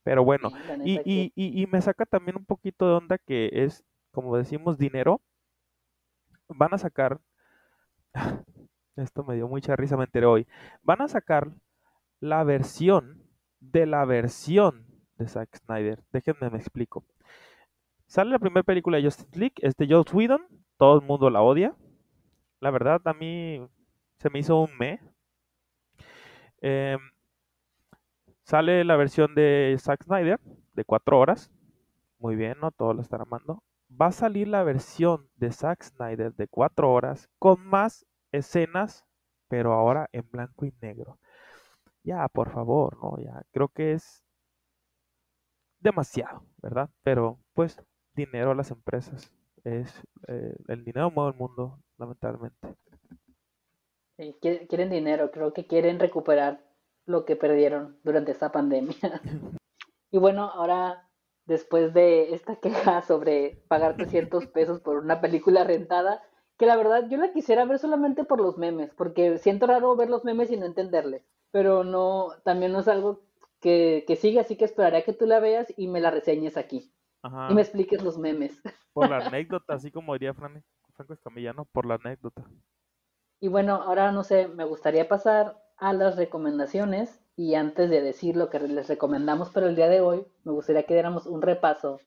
[0.04, 0.50] Pero bueno,
[0.84, 5.20] y, y, y, me saca también un poquito de onda que es, como decimos, dinero.
[6.48, 7.20] Van a sacar,
[8.96, 10.46] esto me dio mucha risa, me enteré hoy.
[10.82, 11.52] Van a sacar
[12.20, 13.22] la versión
[13.60, 14.86] de la versión
[15.16, 16.02] de Zack Snyder.
[16.12, 17.04] Déjenme me explico.
[18.06, 20.44] Sale la primera película de Justice League, es de Joss Whedon,
[20.76, 21.76] todo el mundo la odia.
[22.60, 23.64] La verdad, a mí
[24.18, 25.00] se me hizo un me.
[26.60, 26.98] Em,
[28.44, 30.40] sale la versión de Zack Snyder,
[30.74, 31.50] de cuatro horas.
[32.18, 32.70] Muy bien, ¿no?
[32.70, 33.62] Todos la están amando.
[33.90, 39.04] Va a salir la versión de Zack Snyder de cuatro horas con más escenas,
[39.48, 41.18] pero ahora en blanco y negro.
[42.04, 43.18] Ya, por favor, ¿no?
[43.22, 44.24] Ya, creo que es
[45.80, 46.88] demasiado, ¿verdad?
[47.02, 47.82] Pero pues
[48.14, 49.32] dinero a las empresas.
[49.64, 52.76] Es eh, el dinero mueve el mundo, lamentablemente.
[54.40, 56.64] quieren dinero, creo que quieren recuperar
[57.06, 58.94] lo que perdieron durante esta pandemia.
[60.10, 61.09] y bueno, ahora
[61.50, 66.22] después de esta queja sobre pagar 300 pesos por una película rentada,
[66.56, 70.08] que la verdad yo la quisiera ver solamente por los memes, porque siento raro ver
[70.08, 73.22] los memes y no entenderles, pero no, también no es algo
[73.60, 76.56] que, que sigue, así que esperaré a que tú la veas y me la reseñes
[76.56, 76.94] aquí.
[77.50, 78.62] Y me expliques los memes.
[78.94, 80.62] Por la anécdota, así como diría Franco
[81.12, 81.66] Escamilla, ¿no?
[81.66, 82.42] Por la anécdota.
[83.40, 88.36] Y bueno, ahora no sé, me gustaría pasar a las recomendaciones y antes de decir
[88.36, 92.00] lo que les recomendamos para el día de hoy, me gustaría que diéramos un repaso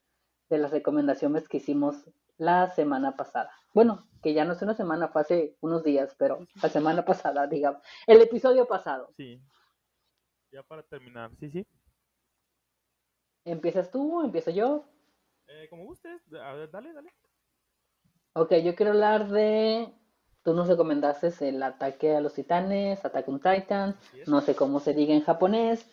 [0.48, 3.50] de las recomendaciones que hicimos la semana pasada.
[3.74, 7.46] Bueno, que ya no es una semana, fue hace unos días, pero la semana pasada,
[7.48, 9.12] digamos, el episodio pasado.
[9.16, 9.42] Sí,
[10.52, 11.66] ya para terminar, sí, sí.
[13.44, 14.84] ¿Empiezas tú o empiezo yo?
[15.48, 17.12] Eh, como gustes, a ver, dale, dale.
[18.34, 19.92] Ok, yo quiero hablar de.
[20.44, 24.92] Tú nos recomendaste el ataque a los titanes, Attack on Titan, no sé cómo se
[24.92, 25.90] diga en japonés.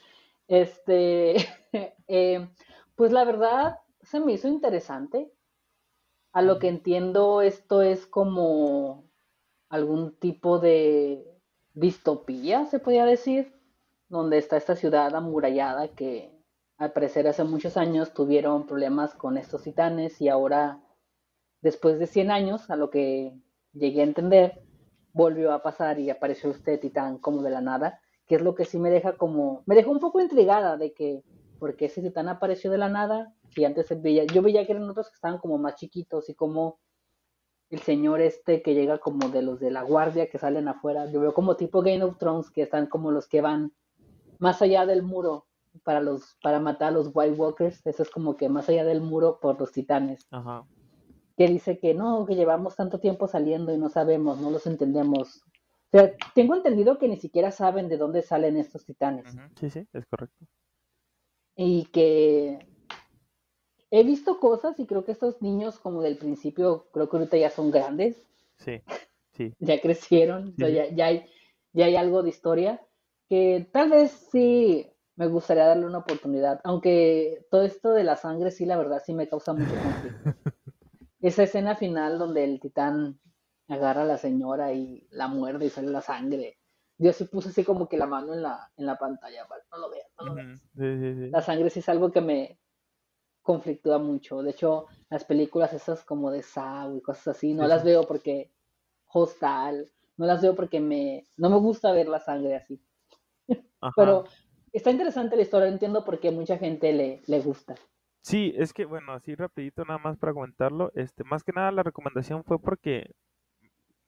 [0.48, 1.36] Este.
[2.14, 2.50] Eh,
[2.96, 5.32] pues la verdad, se me hizo interesante.
[6.34, 9.06] A lo que entiendo, esto es como
[9.70, 11.26] algún tipo de
[11.74, 13.54] distopía, se podría decir
[14.10, 16.38] donde está esta ciudad amurallada que
[16.78, 20.82] al parecer hace muchos años tuvieron problemas con estos titanes y ahora,
[21.62, 23.34] después de 100 años, a lo que
[23.74, 24.62] llegué a entender,
[25.14, 28.66] volvió a pasar y apareció este titán como de la nada, que es lo que
[28.66, 31.24] sí me deja como, me dejó un poco intrigada de que,
[31.60, 35.10] porque ese titán apareció de la nada, si antes veía, yo veía que eran otros
[35.10, 36.80] que estaban como más chiquitos y como
[37.70, 41.22] el señor este que llega como de los de la guardia que salen afuera, yo
[41.22, 43.74] veo como tipo Game of Thrones que están como los que van
[44.40, 45.48] más allá del muro
[45.84, 49.02] para los para matar a los White Walkers, eso es como que más allá del
[49.02, 50.28] muro por los titanes.
[50.32, 50.66] Ajá.
[51.38, 55.44] Que dice que no, que llevamos tanto tiempo saliendo y no sabemos, no los entendemos.
[55.94, 59.26] O sea, tengo entendido que ni siquiera saben de dónde salen estos titanes.
[59.60, 60.46] Sí, sí, es correcto.
[61.56, 62.66] Y que
[63.92, 67.50] he visto cosas y creo que estos niños como del principio, creo que ahorita ya
[67.50, 68.24] son grandes.
[68.58, 68.82] Sí,
[69.34, 69.54] sí.
[69.60, 71.26] ya crecieron, ya, ya, hay,
[71.74, 72.82] ya hay algo de historia
[73.32, 78.52] que tal vez sí me gustaría darle una oportunidad, aunque todo esto de la sangre
[78.52, 80.34] sí, la verdad, sí me causa mucho conflicto.
[81.22, 83.20] Esa escena final donde el titán
[83.68, 86.58] agarra a la señora y la muerde y sale la sangre.
[86.98, 89.90] Yo sí puse así como que la mano en la, en la pantalla, no lo
[89.90, 90.50] veas, no lo veas.
[91.32, 92.60] La sangre sí es algo que me
[93.42, 94.42] conflictúa mucho.
[94.44, 98.52] De hecho, las películas esas como de Saw y cosas así, no las veo porque
[99.08, 102.82] Hostal, no las veo porque me, no me gusta ver la sangre así.
[103.96, 104.26] Pero
[104.72, 107.76] está interesante la historia, entiendo por qué mucha gente le, le gusta.
[108.22, 111.84] Sí, es que bueno, así rapidito nada más para comentarlo, este, más que nada la
[111.84, 113.12] recomendación fue porque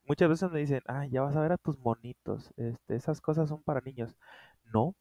[0.07, 3.49] muchas veces me dicen, ah, ya vas a ver a tus monitos, este, esas cosas
[3.49, 4.16] son para niños.
[4.74, 4.95] No,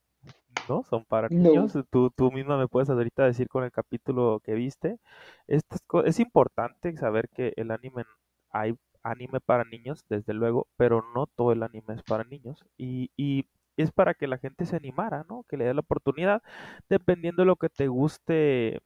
[0.69, 1.77] no son para niños.
[1.91, 4.99] Tú, tú misma me puedes ahorita decir con el capítulo que viste.
[5.47, 8.05] Esto es, importante saber que el anime,
[8.51, 12.65] hay anime para niños, desde luego, pero no todo el anime es para niños.
[12.77, 13.47] Y, y
[13.77, 15.45] es para que la gente se animara, ¿no?
[15.49, 16.43] Que le dé la oportunidad,
[16.89, 18.81] dependiendo de lo que te guste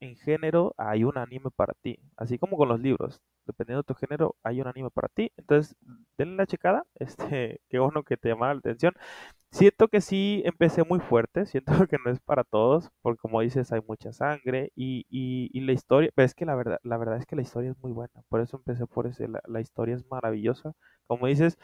[0.00, 1.98] en género, hay un anime para ti.
[2.16, 5.32] Así como con los libros dependiendo de tu género, hay un anime para ti.
[5.36, 5.76] Entonces,
[6.18, 6.84] denle la checada.
[6.98, 8.94] Este, qué bueno que te llamara la atención.
[9.50, 13.72] Siento que sí empecé muy fuerte, siento que no es para todos, porque como dices,
[13.72, 17.26] hay mucha sangre y, y, la historia, pero es que la verdad, la verdad es
[17.26, 20.06] que la historia es muy buena, por eso empecé por ese, la, la historia es
[20.10, 20.74] maravillosa.
[21.06, 21.58] Como dices,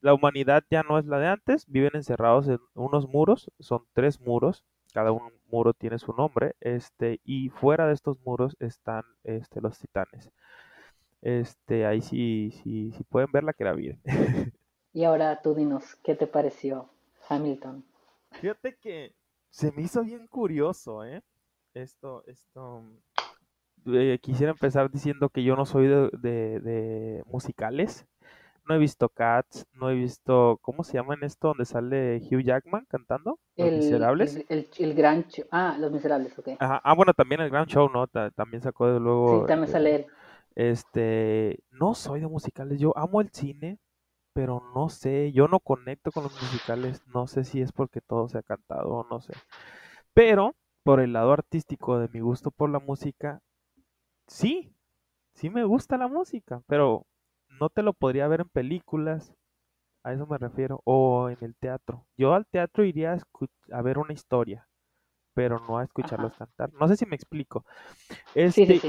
[0.00, 4.20] la humanidad ya no es la de antes, viven encerrados en unos muros, son tres
[4.20, 4.64] muros,
[4.98, 9.78] cada un muro tiene su nombre, este, y fuera de estos muros están este, los
[9.78, 10.32] titanes.
[11.22, 14.00] Este, ahí sí, sí, sí pueden verla que la bien.
[14.92, 16.90] y ahora tú dinos, ¿qué te pareció
[17.28, 17.84] Hamilton?
[18.32, 19.14] Fíjate que
[19.50, 21.22] se me hizo bien curioso, ¿eh?
[21.74, 22.82] Esto, esto.
[23.86, 28.04] Eh, quisiera empezar diciendo que yo no soy de, musicales.
[28.68, 30.58] No he visto Cats, no he visto.
[30.60, 33.38] ¿Cómo se llama en esto donde sale Hugh Jackman cantando?
[33.56, 34.44] Los Miserables.
[34.48, 35.46] El, gran show.
[35.50, 36.50] Ah, Los Miserables, ok.
[36.60, 38.06] Ah, bueno, también el gran show, ¿no?
[38.06, 39.40] también sacó de luego.
[39.40, 40.06] Sí, también sale él.
[40.54, 43.78] Este, no soy de musicales, yo amo el cine,
[44.34, 48.28] pero no sé, yo no conecto con los musicales, no sé si es porque todo
[48.28, 49.32] se ha cantado o no sé.
[50.12, 53.40] Pero por el lado artístico de mi gusto por la música,
[54.26, 54.74] sí,
[55.32, 57.06] sí me gusta la música, pero
[57.60, 59.34] no te lo podría ver en películas,
[60.04, 62.06] a eso me refiero, o en el teatro.
[62.16, 64.68] Yo al teatro iría a, a ver una historia,
[65.34, 66.72] pero no a escucharlos cantar.
[66.72, 67.64] No sé si me explico.
[68.34, 68.80] Este,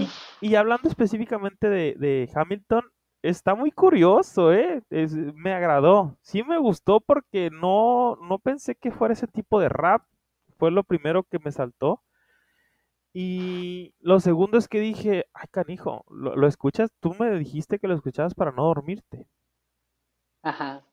[0.42, 2.84] Y, hablando específicamente de, Hamilton,
[3.22, 4.82] está muy curioso, ¿eh?
[5.36, 6.18] me agradó.
[6.22, 10.04] Sí me gustó porque no, no pensé que fuera ese tipo de rap.
[10.58, 12.02] Fue lo primero que me saltó.
[13.14, 16.92] Y lo segundo es que dije, ay canijo, ¿lo, lo escuchas?
[17.00, 19.28] Tú me dijiste que lo escuchabas para no dormirte.
[20.44, 20.84] Ajá.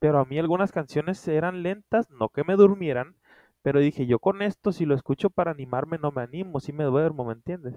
[0.00, 3.14] Pero a mí algunas canciones eran lentas, no que me durmieran,
[3.62, 6.82] pero dije, yo con esto, si lo escucho para animarme, no me animo, si me
[6.82, 7.76] duermo, ¿me entiendes?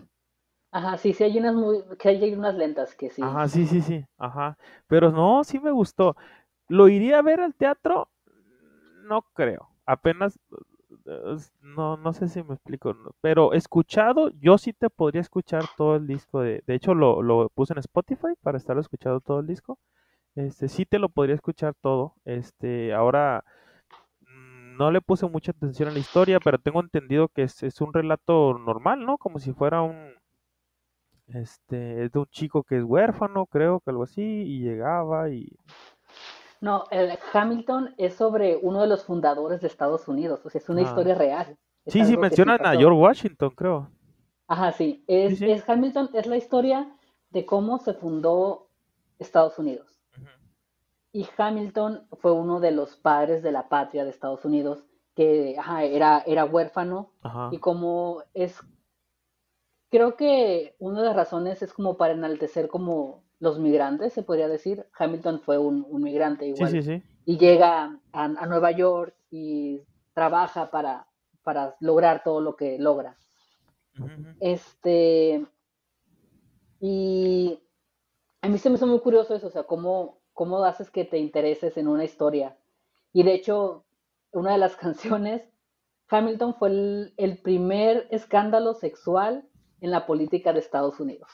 [0.71, 3.23] Ajá, sí, sí, hay unas, muy, que hay unas lentas que sí.
[3.23, 4.57] Ajá, sí, sí, sí, ajá.
[4.87, 6.15] Pero no, sí me gustó.
[6.67, 8.09] ¿Lo iría a ver al teatro?
[9.05, 9.69] No creo.
[9.85, 10.39] Apenas,
[11.61, 12.95] no, no sé si me explico.
[13.21, 16.41] Pero escuchado, yo sí te podría escuchar todo el disco.
[16.41, 19.79] De, de hecho, lo, lo puse en Spotify para estar escuchando todo el disco.
[20.35, 22.15] Este, sí te lo podría escuchar todo.
[22.25, 23.43] Este, ahora
[24.77, 28.57] no le puse mucha atención a la historia, pero tengo entendido que es, un relato
[28.57, 29.17] normal, ¿no?
[29.17, 30.13] Como si fuera un,
[31.27, 35.49] este, es de un chico que es huérfano, creo que algo así, y llegaba y...
[36.61, 40.69] No, el Hamilton es sobre uno de los fundadores de Estados Unidos, o sea, es
[40.69, 40.83] una ah.
[40.83, 41.57] historia real.
[41.87, 43.89] sí, sí, mencionan a George Washington, creo.
[44.47, 45.03] Ajá, sí.
[45.07, 46.87] Es, es Hamilton, es la historia
[47.31, 48.67] de cómo se fundó
[49.17, 49.87] Estados Unidos.
[51.13, 54.83] Y Hamilton fue uno de los padres de la patria de Estados Unidos,
[55.15, 57.11] que era, era huérfano.
[57.51, 58.61] Y como es,
[59.91, 64.47] creo que una de las razones es como para enaltecer como los migrantes, se podría
[64.47, 64.87] decir.
[64.97, 67.03] Hamilton fue un, migrante igual.
[67.25, 69.83] Y llega a, Nueva York y
[70.13, 71.07] trabaja para,
[71.43, 73.17] para lograr todo lo que logra.
[74.39, 75.45] Este,
[76.79, 77.59] y
[78.41, 81.17] a mí se me hizo muy curioso eso, o sea, cómo cómo haces que te
[81.17, 82.57] intereses en una historia.
[83.13, 83.85] Y de hecho,
[84.31, 85.43] una de las canciones,
[86.09, 86.69] Hamilton fue
[87.17, 89.47] el, primer escándalo sexual
[89.81, 91.29] en la política de Estados Unidos.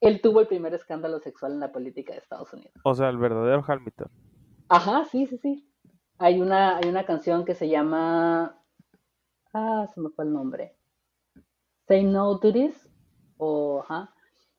[0.00, 2.74] Él tuvo el primer escándalo sexual en la política de Estados Unidos.
[2.84, 4.10] O sea, el verdadero Hamilton.
[4.68, 5.72] Ajá, sí, sí, sí.
[6.18, 8.60] Hay una, hay una canción que se llama.
[9.54, 10.76] Ah, se me fue el nombre.
[11.88, 12.88] Say No to This.
[13.38, 14.12] O, ajá.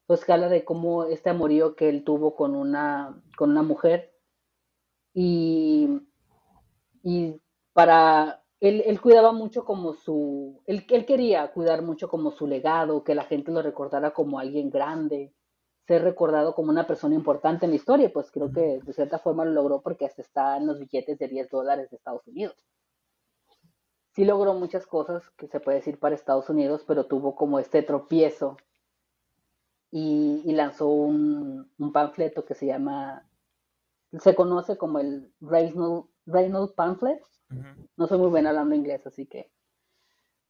[0.07, 4.13] Pues que habla de cómo este amorío que él tuvo con una, con una mujer.
[5.13, 6.01] Y,
[7.03, 7.41] y
[7.73, 8.43] para.
[8.59, 10.61] Él, él cuidaba mucho como su.
[10.65, 14.69] Él, él quería cuidar mucho como su legado, que la gente lo recordara como alguien
[14.69, 15.33] grande
[15.87, 19.45] ser recordado como una persona importante en la historia, pues creo que de cierta forma
[19.45, 22.55] lo logró porque hasta está en los billetes de 10 dólares de Estados Unidos.
[24.13, 27.83] Sí logró muchas cosas que se puede decir para Estados Unidos, pero tuvo como este
[27.83, 28.57] tropiezo
[29.89, 33.25] y, lanzó un, un, panfleto que se llama,
[34.19, 37.21] se conoce como el Reynolds, Reynolds Pamphlet.
[37.49, 37.89] Uh -huh.
[37.97, 39.51] No soy muy buena hablando inglés, así que...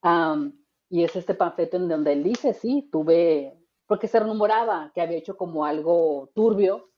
[0.04, 0.52] Um,
[0.90, 3.58] y es este panfleto en donde él dice, sí, tuve
[3.88, 6.92] porque se rumoraba que había hecho como algo turbio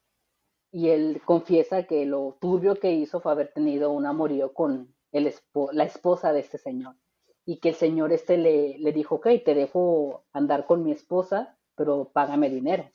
[0.72, 5.28] y él confiesa que lo turbio que hizo fue haber tenido un amorío con el
[5.28, 6.96] espo la esposa de este señor
[7.46, 11.58] y que el señor este le, le dijo, ok, te dejo andar con mi esposa,
[11.76, 12.88] pero págame dinero.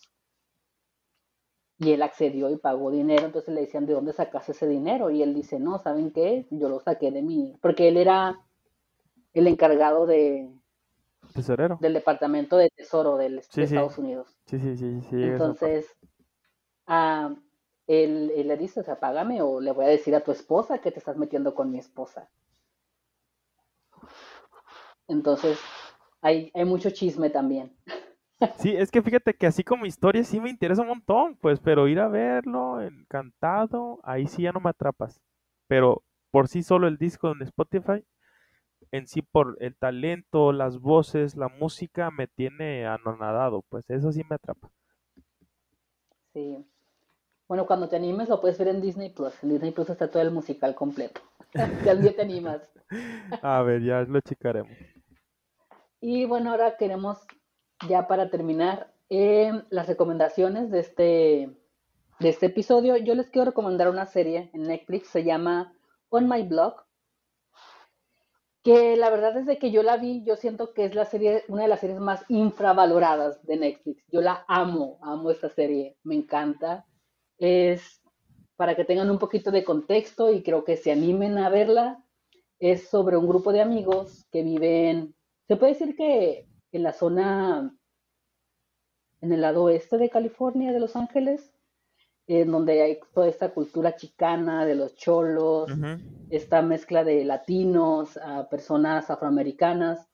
[1.78, 5.10] Y él accedió y pagó dinero, entonces le decían, ¿de dónde sacaste ese dinero?
[5.10, 6.46] Y él dice, no, ¿saben qué?
[6.50, 8.40] Yo lo saqué de mí, porque él era
[9.34, 10.50] el encargado de,
[11.34, 11.78] Tesorero.
[11.78, 13.74] del Departamento de Tesoro del, Sí, de sí.
[13.74, 14.36] Estados Unidos.
[14.46, 15.16] Sí, sí, sí, sí.
[15.22, 15.86] Entonces,
[16.86, 17.34] ah,
[17.86, 20.78] él, él le dice, o sea, págame o le voy a decir a tu esposa
[20.80, 22.30] que te estás metiendo con mi esposa.
[25.08, 25.58] Entonces,
[26.20, 27.76] hay, hay mucho chisme también.
[28.58, 31.88] Sí, es que fíjate que así como historia sí me interesa un montón, pues, pero
[31.88, 35.20] ir a verlo encantado, ahí sí ya no me atrapas.
[35.66, 38.04] Pero por sí solo el disco en Spotify,
[38.90, 44.22] en sí por el talento, las voces, la música, me tiene anonadado, pues eso sí
[44.28, 44.70] me atrapa.
[46.32, 46.64] Sí.
[47.46, 49.32] Bueno, cuando te animes lo puedes ver en Disney Plus.
[49.42, 51.20] En Disney Plus está todo el musical completo.
[51.84, 52.62] Si algún día te animas.
[53.42, 54.76] A ver, ya lo checaremos.
[56.00, 57.24] Y bueno, ahora queremos,
[57.88, 61.56] ya para terminar, eh, las recomendaciones de este,
[62.20, 62.96] de este episodio.
[62.96, 65.74] Yo les quiero recomendar una serie en Netflix, se llama
[66.08, 66.84] On My Blog,
[68.62, 71.62] que la verdad desde que yo la vi, yo siento que es la serie, una
[71.62, 74.02] de las series más infravaloradas de Netflix.
[74.10, 76.86] Yo la amo, amo esta serie, me encanta.
[77.36, 78.00] Es
[78.56, 82.02] para que tengan un poquito de contexto y creo que se animen a verla.
[82.58, 85.14] Es sobre un grupo de amigos que viven,
[85.46, 87.72] se puede decir que en la zona,
[89.20, 91.54] en el lado oeste de California, de Los Ángeles,
[92.26, 95.70] en donde hay toda esta cultura chicana de los cholos,
[96.30, 100.08] esta mezcla de latinos, a personas afroamericanas,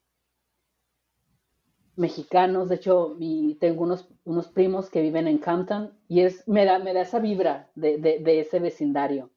[1.97, 2.69] mexicanos.
[2.69, 6.79] De hecho, mi, tengo unos, unos primos que viven en Compton y es, me, da,
[6.79, 9.31] me da esa vibra de, de, de ese vecindario.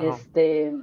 [0.00, 0.74] Este,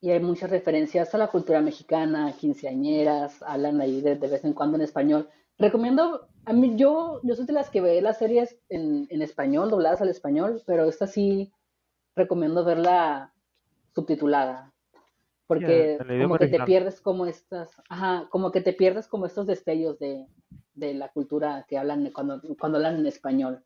[0.00, 4.54] y hay muchas referencias a la cultura mexicana, quinceañeras, hablan ahí de, de vez en
[4.54, 5.28] cuando en español.
[5.58, 9.70] Recomiendo, a mí yo, yo soy de las que ve las series en, en español,
[9.70, 11.52] dobladas al español, pero esta sí
[12.16, 13.34] recomiendo verla
[13.94, 14.72] subtitulada,
[15.46, 19.98] porque como que te pierdes como estas, ajá, como que te pierdes como estos destellos
[19.98, 20.26] de,
[20.74, 23.62] de la cultura que hablan cuando, cuando hablan en español.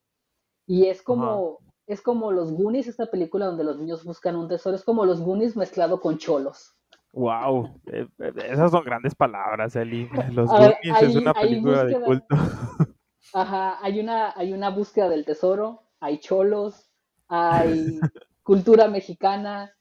[0.66, 4.76] Y es como, es como los Goonies, esta película donde los niños buscan un tesoro,
[4.76, 6.74] es como los Goonies mezclado con cholos.
[7.12, 10.08] Wow, eh, eh, esas son grandes palabras, Eli.
[10.32, 12.26] Los ver, Goonies es una película de búsqueda, culto.
[13.34, 16.90] ajá, hay una, hay una búsqueda del tesoro, hay cholos,
[17.28, 18.00] hay
[18.42, 19.72] cultura mexicana,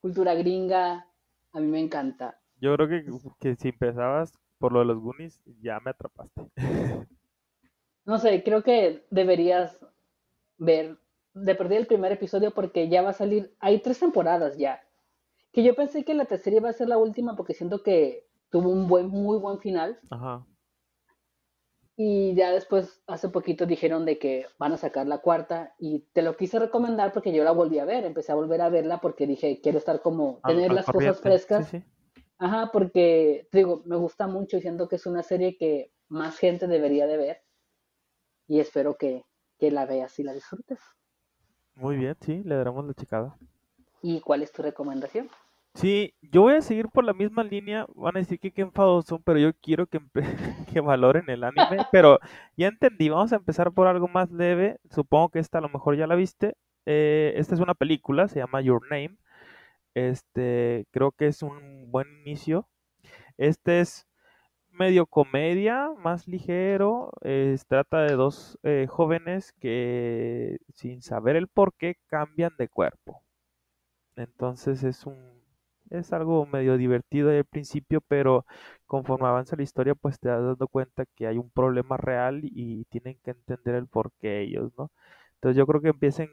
[0.00, 1.06] cultura gringa,
[1.52, 2.40] a mí me encanta.
[2.60, 3.04] Yo creo que,
[3.38, 6.50] que si empezabas por lo de los Goonies, ya me atrapaste.
[8.04, 9.78] No sé, creo que deberías
[10.58, 10.98] ver,
[11.34, 14.80] de perder el primer episodio porque ya va a salir, hay tres temporadas ya.
[15.52, 18.70] Que yo pensé que la tercera iba a ser la última porque siento que tuvo
[18.70, 19.98] un buen, muy buen final.
[20.10, 20.46] Ajá.
[21.94, 26.22] Y ya después, hace poquito dijeron de que van a sacar la cuarta y te
[26.22, 29.26] lo quise recomendar porque yo la volví a ver, empecé a volver a verla porque
[29.26, 31.16] dije, quiero estar como, tener al las cosas.
[31.16, 31.68] Sí, frescas.
[31.68, 31.84] sí.
[32.38, 36.38] Ajá, porque, te digo, me gusta mucho y siento que es una serie que más
[36.38, 37.42] gente debería de ver
[38.48, 39.24] y espero que,
[39.58, 40.80] que la veas y la disfrutes.
[41.74, 43.36] Muy bien, sí, le daremos la checada.
[44.02, 45.30] ¿Y cuál es tu recomendación?
[45.74, 47.86] Sí, yo voy a seguir por la misma línea.
[47.94, 50.00] Van a decir que qué enfadosos son, pero yo quiero que,
[50.72, 51.78] que valoren el anime.
[51.92, 52.18] Pero
[52.56, 54.78] ya entendí, vamos a empezar por algo más leve.
[54.90, 56.56] Supongo que esta a lo mejor ya la viste.
[56.84, 59.16] Eh, esta es una película, se llama Your Name.
[59.94, 62.68] Este, creo que es un buen inicio.
[63.38, 64.06] Este es
[64.72, 67.12] medio comedia, más ligero.
[67.22, 73.22] eh, trata de dos eh, jóvenes que sin saber el por qué cambian de cuerpo.
[74.16, 75.16] Entonces es un
[75.90, 78.46] es algo medio divertido al principio, pero
[78.86, 82.84] conforme avanza la historia, pues te das dando cuenta que hay un problema real y
[82.86, 84.90] tienen que entender el por qué ellos, ¿no?
[85.34, 86.30] Entonces yo creo que empiecen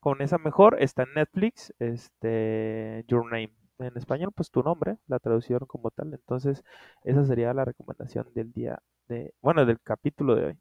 [0.00, 3.52] con esa mejor, está en Netflix, este Your Name.
[3.82, 6.14] En español, pues tu nombre, la traducción como tal.
[6.14, 6.62] Entonces,
[7.04, 10.58] esa sería la recomendación del día de, bueno, del capítulo de hoy.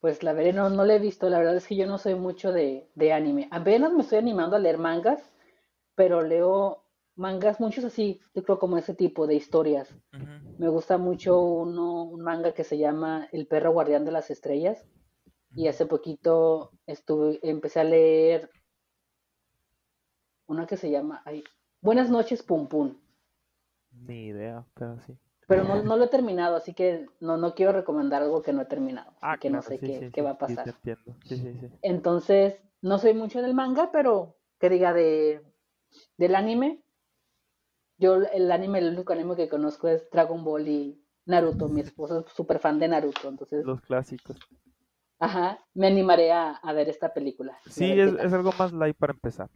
[0.00, 2.14] Pues la veré, no, no la he visto, la verdad es que yo no soy
[2.14, 3.48] mucho de, de anime.
[3.50, 5.34] Apenas me estoy animando a leer mangas,
[5.94, 6.84] pero leo
[7.16, 9.94] mangas muchos así, yo creo como ese tipo de historias.
[10.58, 14.86] Me gusta mucho uno, un manga que se llama El perro guardián de las estrellas
[15.54, 18.50] y hace poquito estuve, empecé a leer
[20.50, 21.44] una que se llama ay,
[21.82, 22.94] Buenas noches, Pum Pum,
[24.06, 25.16] Ni idea, pero sí.
[25.46, 28.62] pero no, no lo he terminado, así que no, no quiero recomendar algo que no
[28.62, 30.66] he terminado, Ah, que no sé sí, qué, sí, qué sí, va a pasar.
[30.68, 31.14] entiendo.
[31.28, 31.66] Sí, sí, sí.
[31.82, 35.42] Entonces, no soy mucho del manga, pero que diga de,
[36.18, 36.82] del anime,
[37.98, 42.20] yo el anime, el único anime que conozco es Dragon Ball y Naruto, mi esposo
[42.26, 44.36] es súper fan de Naruto, entonces, Los clásicos.
[45.20, 49.12] ajá, me animaré a, a ver esta película Sí, es, es algo más light para
[49.12, 49.48] empezar.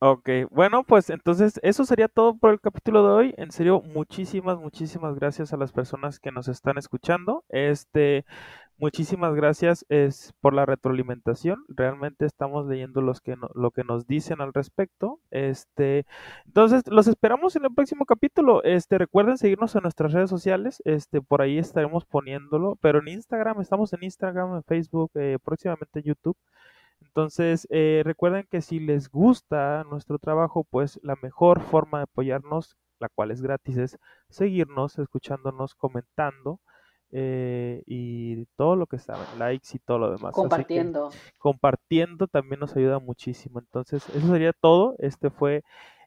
[0.00, 3.34] Ok, bueno, pues entonces eso sería todo por el capítulo de hoy.
[3.36, 7.44] En serio, muchísimas, muchísimas gracias a las personas que nos están escuchando.
[7.48, 8.24] Este,
[8.76, 11.64] muchísimas gracias es por la retroalimentación.
[11.68, 15.18] Realmente estamos leyendo los que no- lo que nos dicen al respecto.
[15.32, 16.06] Este,
[16.46, 18.62] entonces los esperamos en el próximo capítulo.
[18.62, 20.80] Este, recuerden seguirnos en nuestras redes sociales.
[20.84, 25.98] Este, por ahí estaremos poniéndolo, pero en Instagram, estamos en Instagram, en Facebook, eh, próximamente
[26.00, 26.36] en YouTube.
[27.00, 32.76] Entonces, eh, recuerden que si les gusta nuestro trabajo, pues la mejor forma de apoyarnos,
[33.00, 36.60] la cual es gratis, es seguirnos, escuchándonos, comentando
[37.10, 40.34] eh, y todo lo que saben, likes y todo lo demás.
[40.34, 41.10] Compartiendo.
[41.38, 43.60] compartiendo también nos ayuda muchísimo.
[43.60, 44.94] Entonces, eso sería todo.
[44.98, 45.62] Este fue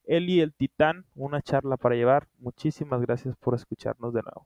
[0.05, 2.27] Eli el Titán, una charla para llevar.
[2.37, 4.45] Muchísimas gracias por escucharnos de nuevo.